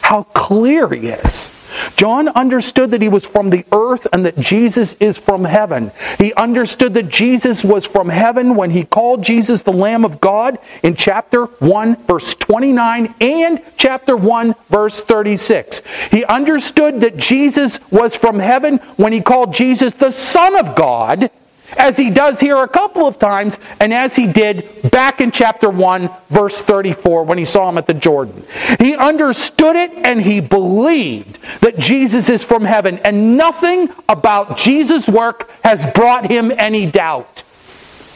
how 0.00 0.24
clear 0.24 0.88
he 0.88 1.10
is. 1.10 1.61
John 1.96 2.28
understood 2.28 2.90
that 2.90 3.02
he 3.02 3.08
was 3.08 3.26
from 3.26 3.50
the 3.50 3.64
earth 3.72 4.06
and 4.12 4.24
that 4.24 4.38
Jesus 4.38 4.94
is 4.94 5.18
from 5.18 5.44
heaven. 5.44 5.90
He 6.18 6.32
understood 6.34 6.94
that 6.94 7.08
Jesus 7.08 7.64
was 7.64 7.86
from 7.86 8.08
heaven 8.08 8.54
when 8.54 8.70
he 8.70 8.84
called 8.84 9.22
Jesus 9.22 9.62
the 9.62 9.72
Lamb 9.72 10.04
of 10.04 10.20
God 10.20 10.58
in 10.82 10.94
chapter 10.94 11.44
1, 11.44 11.96
verse 12.04 12.34
29, 12.34 13.14
and 13.20 13.62
chapter 13.76 14.16
1, 14.16 14.54
verse 14.68 15.00
36. 15.00 15.82
He 16.10 16.24
understood 16.24 17.00
that 17.00 17.16
Jesus 17.16 17.80
was 17.90 18.16
from 18.16 18.38
heaven 18.38 18.78
when 18.96 19.12
he 19.12 19.20
called 19.20 19.54
Jesus 19.54 19.92
the 19.92 20.10
Son 20.10 20.58
of 20.58 20.74
God 20.74 21.30
as 21.76 21.96
he 21.96 22.10
does 22.10 22.40
here 22.40 22.56
a 22.56 22.68
couple 22.68 23.06
of 23.06 23.18
times, 23.18 23.58
and 23.80 23.92
as 23.92 24.14
he 24.14 24.26
did 24.26 24.90
back 24.90 25.20
in 25.20 25.30
chapter 25.30 25.70
1, 25.70 26.10
verse 26.28 26.60
34, 26.60 27.24
when 27.24 27.38
he 27.38 27.44
saw 27.44 27.68
him 27.68 27.78
at 27.78 27.86
the 27.86 27.94
Jordan. 27.94 28.44
He 28.78 28.94
understood 28.94 29.76
it 29.76 29.92
and 29.92 30.20
he 30.20 30.40
believed 30.40 31.38
that 31.60 31.78
Jesus 31.78 32.28
is 32.28 32.44
from 32.44 32.64
heaven, 32.64 32.98
and 32.98 33.36
nothing 33.36 33.88
about 34.08 34.56
Jesus' 34.56 35.08
work 35.08 35.50
has 35.62 35.86
brought 35.92 36.30
him 36.30 36.52
any 36.56 36.90
doubt. 36.90 37.42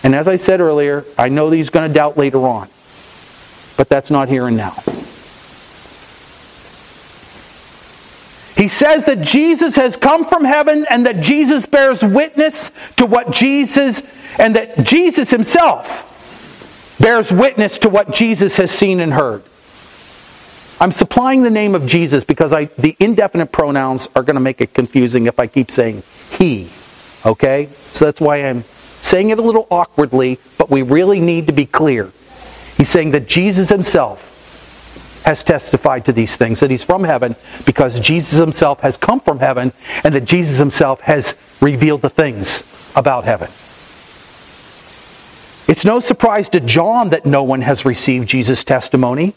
And 0.02 0.14
as 0.14 0.28
I 0.28 0.36
said 0.36 0.60
earlier, 0.60 1.04
I 1.18 1.28
know 1.28 1.50
that 1.50 1.56
he's 1.56 1.70
going 1.70 1.88
to 1.88 1.94
doubt 1.94 2.16
later 2.16 2.46
on, 2.46 2.68
but 3.76 3.88
that's 3.88 4.10
not 4.10 4.28
here 4.28 4.46
and 4.46 4.56
now. 4.56 4.74
He 8.66 8.70
says 8.70 9.04
that 9.04 9.20
Jesus 9.20 9.76
has 9.76 9.96
come 9.96 10.26
from 10.26 10.44
heaven 10.44 10.86
and 10.90 11.06
that 11.06 11.20
Jesus 11.20 11.66
bears 11.66 12.02
witness 12.02 12.72
to 12.96 13.06
what 13.06 13.30
Jesus, 13.30 14.02
and 14.40 14.56
that 14.56 14.82
Jesus 14.82 15.30
himself 15.30 16.98
bears 17.00 17.30
witness 17.30 17.78
to 17.78 17.88
what 17.88 18.12
Jesus 18.12 18.56
has 18.56 18.72
seen 18.72 18.98
and 18.98 19.12
heard. 19.12 19.44
I'm 20.80 20.90
supplying 20.90 21.44
the 21.44 21.50
name 21.50 21.76
of 21.76 21.86
Jesus 21.86 22.24
because 22.24 22.52
I, 22.52 22.64
the 22.64 22.96
indefinite 22.98 23.52
pronouns 23.52 24.08
are 24.16 24.24
going 24.24 24.34
to 24.34 24.40
make 24.40 24.60
it 24.60 24.74
confusing 24.74 25.26
if 25.26 25.38
I 25.38 25.46
keep 25.46 25.70
saying 25.70 26.02
he. 26.30 26.68
Okay? 27.24 27.68
So 27.92 28.06
that's 28.06 28.20
why 28.20 28.38
I'm 28.38 28.64
saying 28.64 29.30
it 29.30 29.38
a 29.38 29.42
little 29.42 29.68
awkwardly, 29.70 30.40
but 30.58 30.70
we 30.70 30.82
really 30.82 31.20
need 31.20 31.46
to 31.46 31.52
be 31.52 31.66
clear. 31.66 32.10
He's 32.76 32.88
saying 32.88 33.12
that 33.12 33.28
Jesus 33.28 33.68
himself 33.68 34.35
has 35.26 35.42
testified 35.42 36.04
to 36.04 36.12
these 36.12 36.36
things, 36.36 36.60
that 36.60 36.70
he's 36.70 36.84
from 36.84 37.02
heaven 37.02 37.34
because 37.64 37.98
Jesus 37.98 38.38
himself 38.38 38.80
has 38.80 38.96
come 38.96 39.18
from 39.18 39.40
heaven 39.40 39.72
and 40.04 40.14
that 40.14 40.24
Jesus 40.24 40.56
himself 40.56 41.00
has 41.00 41.34
revealed 41.60 42.00
the 42.00 42.08
things 42.08 42.62
about 42.94 43.24
heaven. 43.24 43.48
It's 45.68 45.84
no 45.84 45.98
surprise 45.98 46.48
to 46.50 46.60
John 46.60 47.08
that 47.08 47.26
no 47.26 47.42
one 47.42 47.60
has 47.62 47.84
received 47.84 48.28
Jesus' 48.28 48.62
testimony. 48.62 49.34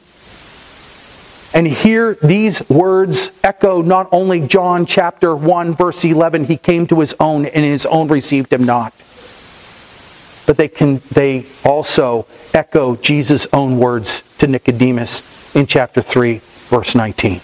And 1.55 1.65
here 1.65 2.13
these 2.21 2.69
words 2.69 3.31
echo 3.43 3.81
not 3.81 4.09
only 4.11 4.41
John 4.41 4.85
chapter 4.85 5.35
1 5.35 5.73
verse 5.73 6.05
11 6.05 6.45
he 6.45 6.57
came 6.57 6.85
to 6.85 6.99
his 6.99 7.15
own 7.19 7.47
and 7.47 7.65
his 7.65 7.87
own 7.87 8.09
received 8.09 8.53
him 8.53 8.63
not. 8.63 8.93
But 10.45 10.57
they 10.57 10.67
can 10.67 11.01
they 11.11 11.47
also 11.65 12.27
echo 12.53 12.95
Jesus' 12.95 13.47
own 13.51 13.79
words 13.79 14.21
to 14.37 14.45
Nicodemus 14.45 15.38
in 15.55 15.65
chapter 15.65 16.01
3, 16.01 16.41
verse 16.69 16.95
19. 16.95 17.41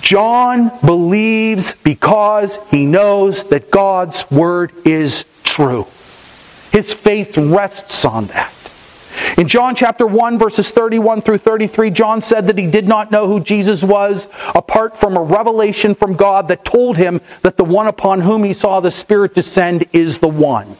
John 0.00 0.72
believes 0.84 1.74
because 1.74 2.58
he 2.70 2.86
knows 2.86 3.44
that 3.44 3.70
God's 3.70 4.28
word 4.30 4.72
is 4.84 5.24
true. 5.44 5.86
His 6.72 6.94
faith 6.94 7.36
rests 7.36 8.04
on 8.04 8.26
that. 8.26 8.54
In 9.36 9.48
John 9.48 9.74
chapter 9.74 10.06
1, 10.06 10.38
verses 10.38 10.70
31 10.70 11.22
through 11.22 11.38
33, 11.38 11.90
John 11.90 12.20
said 12.20 12.46
that 12.46 12.58
he 12.58 12.66
did 12.66 12.88
not 12.88 13.10
know 13.10 13.26
who 13.26 13.40
Jesus 13.40 13.82
was 13.82 14.28
apart 14.54 14.96
from 14.98 15.16
a 15.16 15.22
revelation 15.22 15.94
from 15.94 16.14
God 16.14 16.48
that 16.48 16.64
told 16.64 16.96
him 16.96 17.20
that 17.42 17.56
the 17.56 17.64
one 17.64 17.86
upon 17.86 18.20
whom 18.20 18.44
he 18.44 18.52
saw 18.52 18.80
the 18.80 18.90
Spirit 18.90 19.34
descend 19.34 19.84
is 19.92 20.18
the 20.18 20.28
one. 20.28 20.76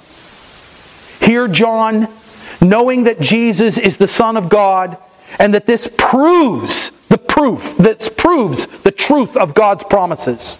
Here, 1.21 1.49
John 1.49 2.09
knowing 2.61 3.05
that 3.05 3.21
Jesus 3.21 3.79
is 3.79 3.97
the 3.97 4.07
Son 4.07 4.37
of 4.37 4.49
God 4.49 4.97
and 5.39 5.55
that 5.55 5.67
this 5.67 5.89
proves 5.97 6.91
the 7.09 7.19
proof, 7.19 7.77
that 7.79 8.17
proves 8.17 8.67
the 8.67 8.91
truth 8.91 9.37
of 9.37 9.55
God's 9.55 9.85
promises, 9.85 10.59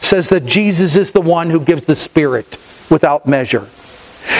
says 0.00 0.28
that 0.30 0.46
Jesus 0.46 0.96
is 0.96 1.10
the 1.10 1.20
one 1.20 1.50
who 1.50 1.60
gives 1.60 1.84
the 1.84 1.94
Spirit 1.94 2.58
without 2.90 3.26
measure. 3.26 3.68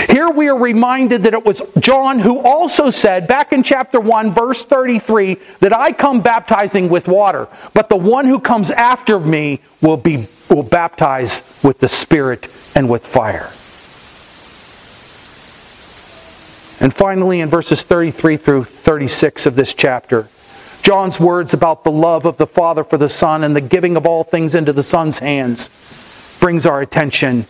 Here 0.08 0.28
we 0.28 0.48
are 0.48 0.58
reminded 0.58 1.22
that 1.22 1.34
it 1.34 1.44
was 1.44 1.62
John 1.78 2.18
who 2.18 2.40
also 2.40 2.90
said, 2.90 3.26
back 3.26 3.52
in 3.52 3.62
chapter 3.62 4.00
1, 4.00 4.32
verse 4.32 4.64
33, 4.64 5.36
that 5.60 5.76
I 5.76 5.92
come 5.92 6.20
baptizing 6.20 6.88
with 6.88 7.08
water, 7.08 7.48
but 7.74 7.88
the 7.88 7.96
one 7.96 8.26
who 8.26 8.38
comes 8.38 8.70
after 8.70 9.18
me 9.18 9.60
will, 9.80 9.96
be, 9.96 10.26
will 10.50 10.62
baptize 10.62 11.42
with 11.62 11.78
the 11.78 11.88
Spirit 11.88 12.48
and 12.74 12.88
with 12.88 13.06
fire. 13.06 13.50
And 16.80 16.94
finally, 16.94 17.40
in 17.40 17.48
verses 17.48 17.82
33 17.82 18.36
through 18.36 18.64
36 18.64 19.46
of 19.46 19.56
this 19.56 19.74
chapter, 19.74 20.28
John's 20.82 21.18
words 21.18 21.54
about 21.54 21.84
the 21.84 21.90
love 21.90 22.24
of 22.24 22.36
the 22.36 22.46
Father 22.46 22.84
for 22.84 22.96
the 22.96 23.08
Son 23.08 23.44
and 23.44 23.54
the 23.54 23.60
giving 23.60 23.96
of 23.96 24.06
all 24.06 24.24
things 24.24 24.54
into 24.54 24.72
the 24.72 24.82
Son's 24.82 25.18
hands 25.18 25.70
brings 26.40 26.66
our 26.66 26.80
attention 26.80 27.42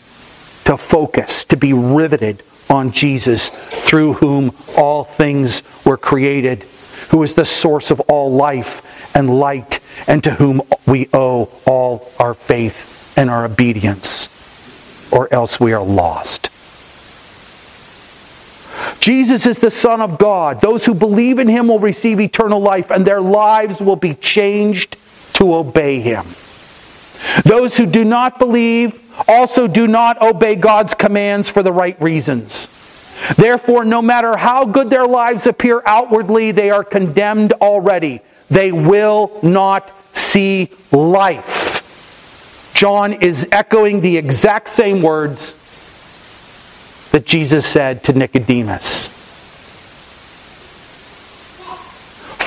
to 0.65 0.77
focus, 0.77 1.45
to 1.45 1.57
be 1.57 1.73
riveted 1.73 2.43
on 2.71 2.91
Jesus, 2.91 3.51
through 3.51 4.15
whom 4.15 4.55
all 4.77 5.05
things 5.05 5.63
were 5.85 5.97
created, 5.97 6.65
who 7.11 7.23
is 7.23 7.35
the 7.35 7.45
source 7.45 7.91
of 7.91 8.01
all 8.01 8.33
life 8.33 9.15
and 9.15 9.39
light, 9.39 9.81
and 10.07 10.25
to 10.25 10.31
whom 10.31 10.63
we 10.87 11.09
owe 11.13 11.51
all 11.67 12.11
our 12.19 12.35
faith 12.35 13.17
and 13.17 13.31
our 13.31 13.45
obedience, 13.45 14.29
or 15.13 15.33
else 15.33 15.61
we 15.61 15.73
are 15.73 15.83
lost. 15.83 16.48
Jesus 19.09 19.47
is 19.47 19.59
the 19.59 19.71
Son 19.71 20.03
of 20.03 20.19
God. 20.19 20.61
Those 20.61 20.85
who 20.85 20.93
believe 20.93 21.39
in 21.39 21.49
him 21.49 21.69
will 21.69 21.79
receive 21.79 22.21
eternal 22.21 22.61
life, 22.61 22.91
and 22.91 23.07
their 23.07 23.23
lives 23.23 23.81
will 23.81 23.97
be 23.97 24.13
changed 24.13 24.99
to 25.33 25.55
obey 25.55 25.99
him. 25.99 26.27
Those 27.43 27.75
who 27.75 27.87
do 27.87 28.05
not 28.05 28.39
believe 28.39 29.01
also 29.27 29.67
do 29.67 29.87
not 29.87 30.21
obey 30.21 30.57
God's 30.57 30.93
commands 30.93 31.49
for 31.49 31.63
the 31.63 31.73
right 31.73 31.99
reasons. 32.03 32.69
Therefore, 33.35 33.87
no 33.87 34.03
matter 34.03 34.37
how 34.37 34.67
good 34.67 34.91
their 34.91 35.07
lives 35.07 35.47
appear 35.47 35.83
outwardly, 35.87 36.51
they 36.51 36.69
are 36.69 36.85
condemned 36.85 37.55
already. 37.63 38.21
They 38.51 38.73
will 38.73 39.41
not 39.43 39.91
see 40.15 40.69
life. 40.93 42.75
John 42.75 43.15
is 43.15 43.49
echoing 43.53 44.03
the 44.03 44.19
exact 44.19 44.69
same 44.69 45.01
words 45.01 45.55
that 47.13 47.25
Jesus 47.25 47.67
said 47.67 48.05
to 48.05 48.13
Nicodemus. 48.13 49.09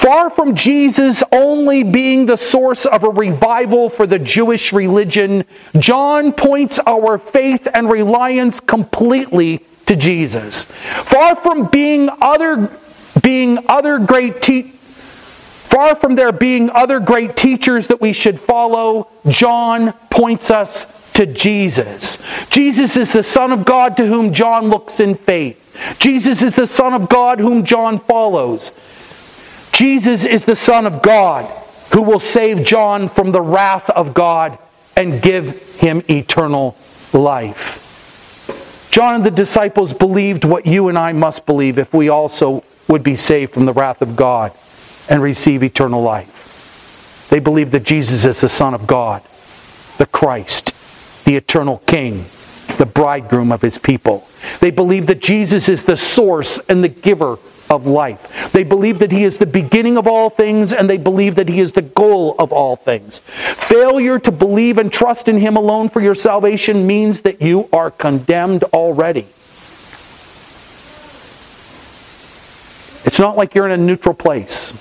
Far 0.02 0.32
from 0.32 0.56
Jesus 0.56 1.22
only 1.32 1.84
being 1.84 2.26
the 2.26 2.36
source 2.36 2.88
of 2.88 3.04
a 3.04 3.10
revival 3.10 3.88
for 3.88 4.08
the 4.08 4.18
Jewish 4.18 4.74
religion, 4.74 5.46
John 5.78 6.34
points 6.34 6.80
our 6.88 7.20
faith 7.20 7.68
and 7.72 7.90
reliance 7.90 8.60
completely 8.60 9.60
to 9.86 9.96
Jesus. 9.96 10.66
Far 10.66 11.36
from 11.36 11.68
being 11.68 12.10
other 12.20 12.72
being 13.22 13.60
other 13.68 14.00
great 14.00 14.42
te- 14.42 14.72
far 14.72 15.96
from 15.96 16.16
there 16.16 16.32
being 16.32 16.70
other 16.72 17.00
great 17.00 17.36
teachers 17.36 17.88
that 17.88 18.02
we 18.02 18.12
should 18.12 18.40
follow, 18.40 19.08
John 19.30 19.94
points 20.10 20.50
us 20.50 20.86
to 21.22 21.34
Jesus. 21.34 22.18
Jesus 22.50 22.98
is 22.98 23.14
the 23.14 23.22
Son 23.24 23.52
of 23.52 23.64
God 23.64 23.96
to 23.98 24.06
whom 24.06 24.34
John 24.34 24.70
looks 24.70 25.00
in 25.00 25.14
faith. 25.14 25.58
Jesus 26.00 26.42
is 26.42 26.56
the 26.56 26.68
Son 26.68 26.94
of 26.94 27.10
God 27.10 27.40
whom 27.40 27.64
John 27.64 28.00
follows. 28.00 28.72
Jesus 29.72 30.26
is 30.26 30.46
the 30.46 30.56
Son 30.56 30.86
of 30.86 31.02
God 31.02 31.46
who 31.94 32.02
will 32.02 32.20
save 32.20 32.64
John 32.64 33.08
from 33.08 33.32
the 33.32 33.42
wrath 33.42 33.90
of 33.92 34.14
God 34.14 34.58
and 34.98 35.22
give 35.22 35.80
him 35.80 36.02
eternal 36.10 36.76
life. 37.14 38.90
John 38.92 39.16
and 39.16 39.24
the 39.24 39.32
disciples 39.32 39.94
believed 39.94 40.44
what 40.44 40.66
you 40.66 40.90
and 40.90 40.98
I 40.98 41.14
must 41.14 41.46
believe 41.46 41.78
if 41.78 41.94
we 41.94 42.10
also 42.10 42.64
would 42.88 43.04
be 43.04 43.16
saved 43.16 43.54
from 43.54 43.66
the 43.66 43.74
wrath 43.74 44.02
of 44.02 44.16
God 44.16 44.52
and 45.10 45.22
receive 45.22 45.64
eternal 45.64 46.02
life. 46.02 47.28
They 47.30 47.40
believed 47.40 47.72
that 47.74 47.84
Jesus 47.84 48.26
is 48.26 48.42
the 48.42 48.50
Son 48.50 48.74
of 48.74 48.88
God, 48.88 49.22
the 49.98 50.06
Christ, 50.06 50.71
the 51.24 51.36
eternal 51.36 51.78
King, 51.80 52.26
the 52.78 52.86
bridegroom 52.86 53.52
of 53.52 53.62
his 53.62 53.78
people. 53.78 54.28
They 54.60 54.72
believe 54.72 55.08
that 55.08 55.22
Jesus 55.22 55.70
is 55.70 55.84
the 55.84 55.98
source 55.98 56.60
and 56.70 56.84
the 56.84 56.90
giver 56.90 57.38
of 57.70 57.88
life. 57.88 58.52
They 58.52 58.64
believe 58.64 59.00
that 59.00 59.12
he 59.12 59.24
is 59.24 59.38
the 59.38 59.46
beginning 59.46 59.98
of 59.98 60.08
all 60.08 60.30
things 60.30 60.74
and 60.74 60.90
they 60.90 60.98
believe 60.98 61.36
that 61.36 61.48
he 61.48 61.60
is 61.60 61.72
the 61.72 61.82
goal 61.82 62.36
of 62.38 62.52
all 62.52 62.76
things. 62.76 63.20
Failure 63.20 64.20
to 64.20 64.32
believe 64.32 64.78
and 64.78 64.92
trust 64.92 65.28
in 65.28 65.38
him 65.38 65.56
alone 65.56 65.90
for 65.90 66.02
your 66.02 66.16
salvation 66.16 66.86
means 66.86 67.22
that 67.22 67.42
you 67.42 67.70
are 67.72 67.90
condemned 67.90 68.66
already. 68.66 69.26
It's 73.04 73.20
not 73.20 73.36
like 73.36 73.56
you're 73.56 73.66
in 73.66 73.72
a 73.72 73.78
neutral 73.78 74.14
place. 74.14 74.74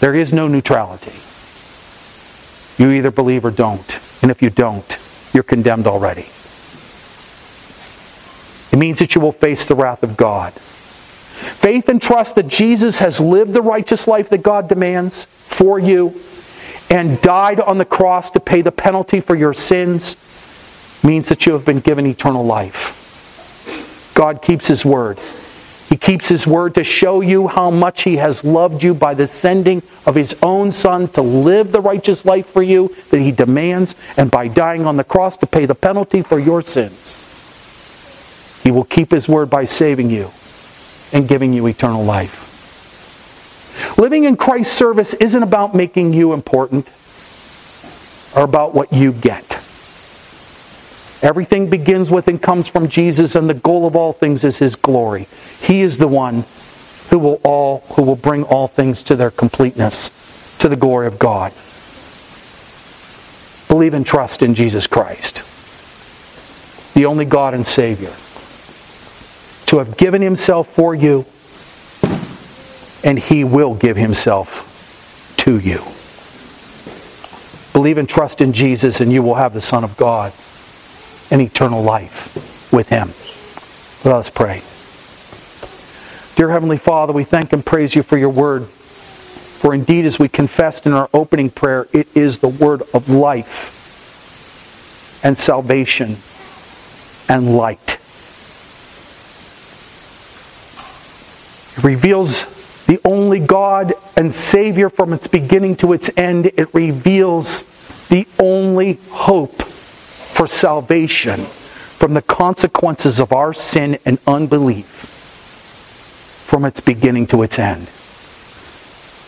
There 0.00 0.14
is 0.14 0.32
no 0.32 0.48
neutrality. 0.48 1.12
You 2.80 2.92
either 2.92 3.10
believe 3.10 3.44
or 3.44 3.50
don't. 3.50 3.98
And 4.22 4.30
if 4.30 4.40
you 4.40 4.48
don't, 4.48 4.98
you're 5.34 5.42
condemned 5.42 5.86
already. 5.86 6.24
It 8.72 8.78
means 8.78 8.98
that 9.00 9.14
you 9.14 9.20
will 9.20 9.32
face 9.32 9.66
the 9.66 9.74
wrath 9.74 10.02
of 10.02 10.16
God. 10.16 10.54
Faith 10.54 11.90
and 11.90 12.00
trust 12.00 12.36
that 12.36 12.48
Jesus 12.48 12.98
has 12.98 13.20
lived 13.20 13.52
the 13.52 13.60
righteous 13.60 14.08
life 14.08 14.30
that 14.30 14.42
God 14.42 14.66
demands 14.66 15.26
for 15.26 15.78
you 15.78 16.18
and 16.88 17.20
died 17.20 17.60
on 17.60 17.76
the 17.76 17.84
cross 17.84 18.30
to 18.30 18.40
pay 18.40 18.62
the 18.62 18.72
penalty 18.72 19.20
for 19.20 19.36
your 19.36 19.52
sins 19.52 20.16
means 21.04 21.28
that 21.28 21.44
you 21.44 21.52
have 21.52 21.66
been 21.66 21.80
given 21.80 22.06
eternal 22.06 22.46
life. 22.46 24.12
God 24.14 24.40
keeps 24.40 24.66
His 24.66 24.86
word. 24.86 25.18
He 25.90 25.96
keeps 25.96 26.28
His 26.28 26.46
word 26.46 26.76
to 26.76 26.84
show 26.84 27.20
you 27.20 27.48
how 27.48 27.68
much 27.72 28.04
He 28.04 28.16
has 28.16 28.44
loved 28.44 28.84
you 28.84 28.94
by 28.94 29.12
the 29.12 29.26
sending 29.26 29.82
of 30.06 30.14
His 30.14 30.36
own 30.40 30.70
Son 30.70 31.08
to 31.08 31.20
live 31.20 31.72
the 31.72 31.80
righteous 31.80 32.24
life 32.24 32.46
for 32.46 32.62
you 32.62 32.94
that 33.10 33.18
He 33.18 33.32
demands, 33.32 33.96
and 34.16 34.30
by 34.30 34.46
dying 34.46 34.86
on 34.86 34.96
the 34.96 35.02
cross 35.02 35.36
to 35.38 35.48
pay 35.48 35.66
the 35.66 35.74
penalty 35.74 36.22
for 36.22 36.38
your 36.38 36.62
sins. 36.62 37.16
He 38.62 38.70
will 38.70 38.84
keep 38.84 39.10
His 39.10 39.28
word 39.28 39.50
by 39.50 39.64
saving 39.64 40.10
you 40.10 40.30
and 41.12 41.26
giving 41.28 41.52
you 41.52 41.66
eternal 41.66 42.04
life. 42.04 42.46
Living 43.98 44.24
in 44.24 44.36
Christ's 44.36 44.76
service 44.76 45.14
isn't 45.14 45.42
about 45.42 45.74
making 45.74 46.12
you 46.12 46.34
important 46.34 46.88
or 48.36 48.44
about 48.44 48.74
what 48.74 48.92
you 48.92 49.10
get. 49.10 49.60
Everything 51.22 51.68
begins 51.68 52.10
with 52.10 52.28
and 52.28 52.40
comes 52.40 52.66
from 52.66 52.88
Jesus, 52.88 53.34
and 53.34 53.48
the 53.48 53.54
goal 53.54 53.86
of 53.86 53.94
all 53.94 54.12
things 54.12 54.42
is 54.42 54.58
His 54.58 54.74
glory. 54.74 55.28
He 55.60 55.82
is 55.82 55.98
the 55.98 56.08
one 56.08 56.44
who 57.10 57.18
will 57.18 57.40
all 57.44 57.80
who 57.94 58.02
will 58.02 58.16
bring 58.16 58.44
all 58.44 58.68
things 58.68 59.02
to 59.04 59.16
their 59.16 59.30
completeness, 59.30 60.10
to 60.60 60.68
the 60.68 60.76
glory 60.76 61.06
of 61.06 61.18
God. 61.18 61.52
Believe 63.68 63.92
and 63.92 64.06
trust 64.06 64.42
in 64.42 64.54
Jesus 64.54 64.86
Christ, 64.86 65.44
the 66.94 67.04
only 67.04 67.26
God 67.26 67.52
and 67.52 67.66
Savior, 67.66 68.12
to 69.66 69.78
have 69.78 69.98
given 69.98 70.22
Himself 70.22 70.72
for 70.72 70.94
you, 70.94 71.26
and 73.04 73.18
He 73.18 73.44
will 73.44 73.74
give 73.74 73.98
Himself 73.98 75.34
to 75.38 75.58
you. 75.58 75.82
Believe 77.74 77.98
and 77.98 78.08
trust 78.08 78.40
in 78.40 78.54
Jesus, 78.54 79.02
and 79.02 79.12
you 79.12 79.22
will 79.22 79.34
have 79.34 79.52
the 79.52 79.60
Son 79.60 79.84
of 79.84 79.98
God 79.98 80.32
and 81.30 81.40
eternal 81.40 81.82
life 81.82 82.72
with 82.72 82.88
Him. 82.88 83.08
Let 84.04 84.16
us 84.16 84.30
pray. 84.30 84.62
Dear 86.36 86.50
Heavenly 86.50 86.78
Father, 86.78 87.12
we 87.12 87.24
thank 87.24 87.52
and 87.52 87.64
praise 87.64 87.94
you 87.94 88.02
for 88.02 88.16
your 88.16 88.30
word. 88.30 88.66
For 88.66 89.74
indeed, 89.74 90.06
as 90.06 90.18
we 90.18 90.28
confessed 90.28 90.86
in 90.86 90.92
our 90.92 91.10
opening 91.12 91.50
prayer, 91.50 91.86
it 91.92 92.08
is 92.16 92.38
the 92.38 92.48
word 92.48 92.82
of 92.94 93.10
life 93.10 93.76
and 95.22 95.36
salvation 95.36 96.16
and 97.28 97.56
light. 97.56 97.98
It 101.76 101.84
reveals 101.84 102.46
the 102.86 103.00
only 103.04 103.38
God 103.38 103.92
and 104.16 104.32
Savior 104.32 104.88
from 104.88 105.12
its 105.12 105.26
beginning 105.26 105.76
to 105.76 105.92
its 105.92 106.10
end. 106.16 106.46
It 106.46 106.74
reveals 106.74 107.64
the 108.08 108.26
only 108.38 108.94
hope 109.10 109.62
for 110.40 110.46
salvation 110.46 111.44
from 111.44 112.14
the 112.14 112.22
consequences 112.22 113.20
of 113.20 113.30
our 113.30 113.52
sin 113.52 113.98
and 114.06 114.18
unbelief 114.26 114.86
from 116.46 116.64
its 116.64 116.80
beginning 116.80 117.26
to 117.26 117.42
its 117.42 117.58
end 117.58 117.90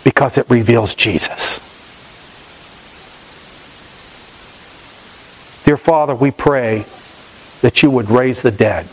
because 0.05 0.39
it 0.39 0.49
reveals 0.49 0.95
Jesus. 0.95 1.59
Dear 5.67 5.77
Father, 5.77 6.15
we 6.15 6.31
pray 6.31 6.87
that 7.61 7.83
you 7.83 7.91
would 7.91 8.09
raise 8.09 8.41
the 8.41 8.51
dead. 8.51 8.87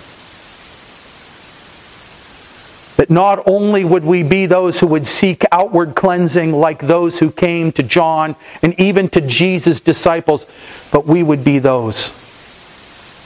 That 3.00 3.10
not 3.10 3.48
only 3.48 3.86
would 3.86 4.04
we 4.04 4.24
be 4.24 4.46
those 4.46 4.82
who 4.82 4.88
would 4.88 5.08
seek 5.08 5.46
outward 5.54 5.96
cleansing 5.96 6.52
like 6.52 6.86
those 6.86 7.18
who 7.18 7.32
came 7.32 7.72
to 7.72 7.82
John 7.82 8.36
and 8.62 8.78
even 8.78 9.08
to 9.12 9.22
Jesus' 9.22 9.80
disciples, 9.80 10.46
but 10.92 11.08
we 11.08 11.24
would 11.24 11.46
be 11.46 11.60
those 11.60 12.10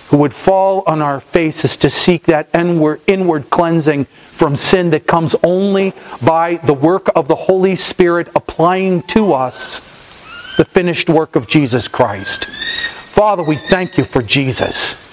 who 0.09 0.17
would 0.17 0.35
fall 0.35 0.83
on 0.85 1.01
our 1.01 1.19
faces 1.19 1.75
to 1.77 1.89
seek 1.89 2.25
that 2.25 2.49
inward, 2.53 3.01
inward 3.07 3.49
cleansing 3.49 4.05
from 4.05 4.55
sin 4.55 4.91
that 4.91 5.07
comes 5.07 5.35
only 5.41 5.91
by 6.23 6.57
the 6.57 6.73
work 6.75 7.09
of 7.15 7.27
the 7.27 7.35
Holy 7.35 7.75
Spirit 7.75 8.27
applying 8.35 9.01
to 9.01 9.33
us 9.33 9.79
the 10.57 10.65
finished 10.65 11.09
work 11.09 11.35
of 11.35 11.47
Jesus 11.47 11.87
Christ. 11.87 12.45
Father, 12.45 13.41
we 13.41 13.57
thank 13.57 13.97
you 13.97 14.03
for 14.03 14.21
Jesus. 14.21 15.12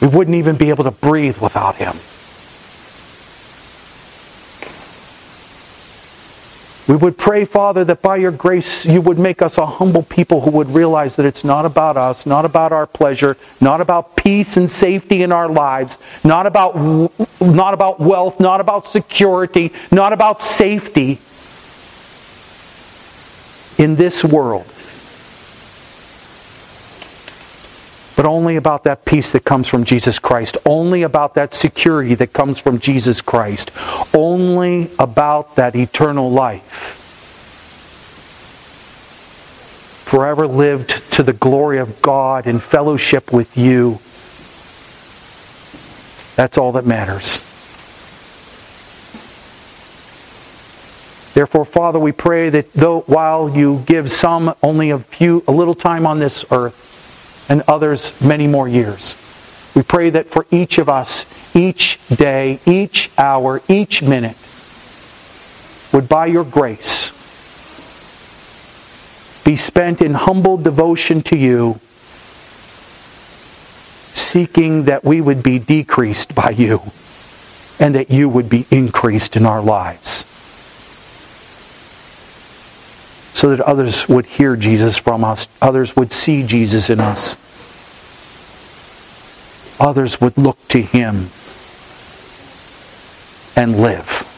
We 0.00 0.08
wouldn't 0.08 0.36
even 0.36 0.56
be 0.56 0.70
able 0.70 0.84
to 0.84 0.90
breathe 0.90 1.38
without 1.38 1.76
him. 1.76 1.96
We 6.86 6.96
would 6.96 7.16
pray, 7.16 7.46
Father, 7.46 7.82
that 7.86 8.02
by 8.02 8.16
your 8.16 8.30
grace 8.30 8.84
you 8.84 9.00
would 9.00 9.18
make 9.18 9.40
us 9.40 9.56
a 9.56 9.64
humble 9.64 10.02
people 10.02 10.42
who 10.42 10.50
would 10.50 10.68
realize 10.68 11.16
that 11.16 11.24
it's 11.24 11.42
not 11.42 11.64
about 11.64 11.96
us, 11.96 12.26
not 12.26 12.44
about 12.44 12.72
our 12.72 12.86
pleasure, 12.86 13.38
not 13.58 13.80
about 13.80 14.16
peace 14.16 14.58
and 14.58 14.70
safety 14.70 15.22
in 15.22 15.32
our 15.32 15.48
lives, 15.48 15.96
not 16.24 16.46
about, 16.46 16.76
not 17.40 17.72
about 17.72 18.00
wealth, 18.00 18.38
not 18.38 18.60
about 18.60 18.86
security, 18.86 19.72
not 19.90 20.12
about 20.12 20.42
safety 20.42 21.18
in 23.78 23.96
this 23.96 24.22
world. 24.22 24.73
But 28.24 28.30
only 28.30 28.56
about 28.56 28.84
that 28.84 29.04
peace 29.04 29.32
that 29.32 29.44
comes 29.44 29.68
from 29.68 29.84
Jesus 29.84 30.18
Christ, 30.18 30.56
only 30.64 31.02
about 31.02 31.34
that 31.34 31.52
security 31.52 32.14
that 32.14 32.32
comes 32.32 32.58
from 32.58 32.78
Jesus 32.78 33.20
Christ, 33.20 33.70
only 34.14 34.90
about 34.98 35.56
that 35.56 35.76
eternal 35.76 36.30
life. 36.30 36.62
Forever 40.06 40.46
lived 40.46 41.12
to 41.12 41.22
the 41.22 41.34
glory 41.34 41.76
of 41.76 42.00
God 42.00 42.46
in 42.46 42.60
fellowship 42.60 43.30
with 43.30 43.58
you. 43.58 43.98
That's 46.34 46.56
all 46.56 46.72
that 46.72 46.86
matters. 46.86 47.40
Therefore, 51.34 51.66
Father, 51.66 51.98
we 51.98 52.12
pray 52.12 52.48
that 52.48 52.72
though 52.72 53.00
while 53.00 53.54
you 53.54 53.82
give 53.84 54.10
some 54.10 54.54
only 54.62 54.88
a 54.88 54.98
few 55.00 55.44
a 55.46 55.52
little 55.52 55.74
time 55.74 56.06
on 56.06 56.20
this 56.20 56.42
earth, 56.50 56.93
and 57.48 57.62
others 57.68 58.18
many 58.20 58.46
more 58.46 58.68
years. 58.68 59.20
We 59.74 59.82
pray 59.82 60.10
that 60.10 60.28
for 60.28 60.46
each 60.50 60.78
of 60.78 60.88
us, 60.88 61.26
each 61.56 61.98
day, 62.08 62.60
each 62.64 63.10
hour, 63.18 63.60
each 63.68 64.02
minute, 64.02 64.36
would 65.92 66.08
by 66.08 66.26
your 66.26 66.44
grace 66.44 67.10
be 69.44 69.56
spent 69.56 70.00
in 70.00 70.14
humble 70.14 70.56
devotion 70.56 71.22
to 71.22 71.36
you, 71.36 71.78
seeking 74.14 74.84
that 74.84 75.04
we 75.04 75.20
would 75.20 75.42
be 75.42 75.58
decreased 75.58 76.34
by 76.34 76.50
you 76.50 76.80
and 77.78 77.94
that 77.94 78.10
you 78.10 78.28
would 78.28 78.48
be 78.48 78.66
increased 78.70 79.36
in 79.36 79.44
our 79.44 79.60
lives. 79.60 80.24
So 83.34 83.50
that 83.50 83.60
others 83.60 84.08
would 84.08 84.24
hear 84.24 84.56
Jesus 84.56 84.96
from 84.96 85.24
us, 85.24 85.48
others 85.60 85.96
would 85.96 86.12
see 86.12 86.44
Jesus 86.44 86.88
in 86.88 87.00
us, 87.00 87.36
others 89.80 90.20
would 90.20 90.38
look 90.38 90.56
to 90.68 90.80
him 90.80 91.28
and 93.56 93.80
live. 93.80 94.30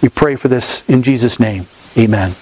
We 0.00 0.08
pray 0.08 0.36
for 0.36 0.46
this 0.46 0.88
in 0.88 1.02
Jesus' 1.02 1.40
name. 1.40 1.66
Amen. 1.96 2.34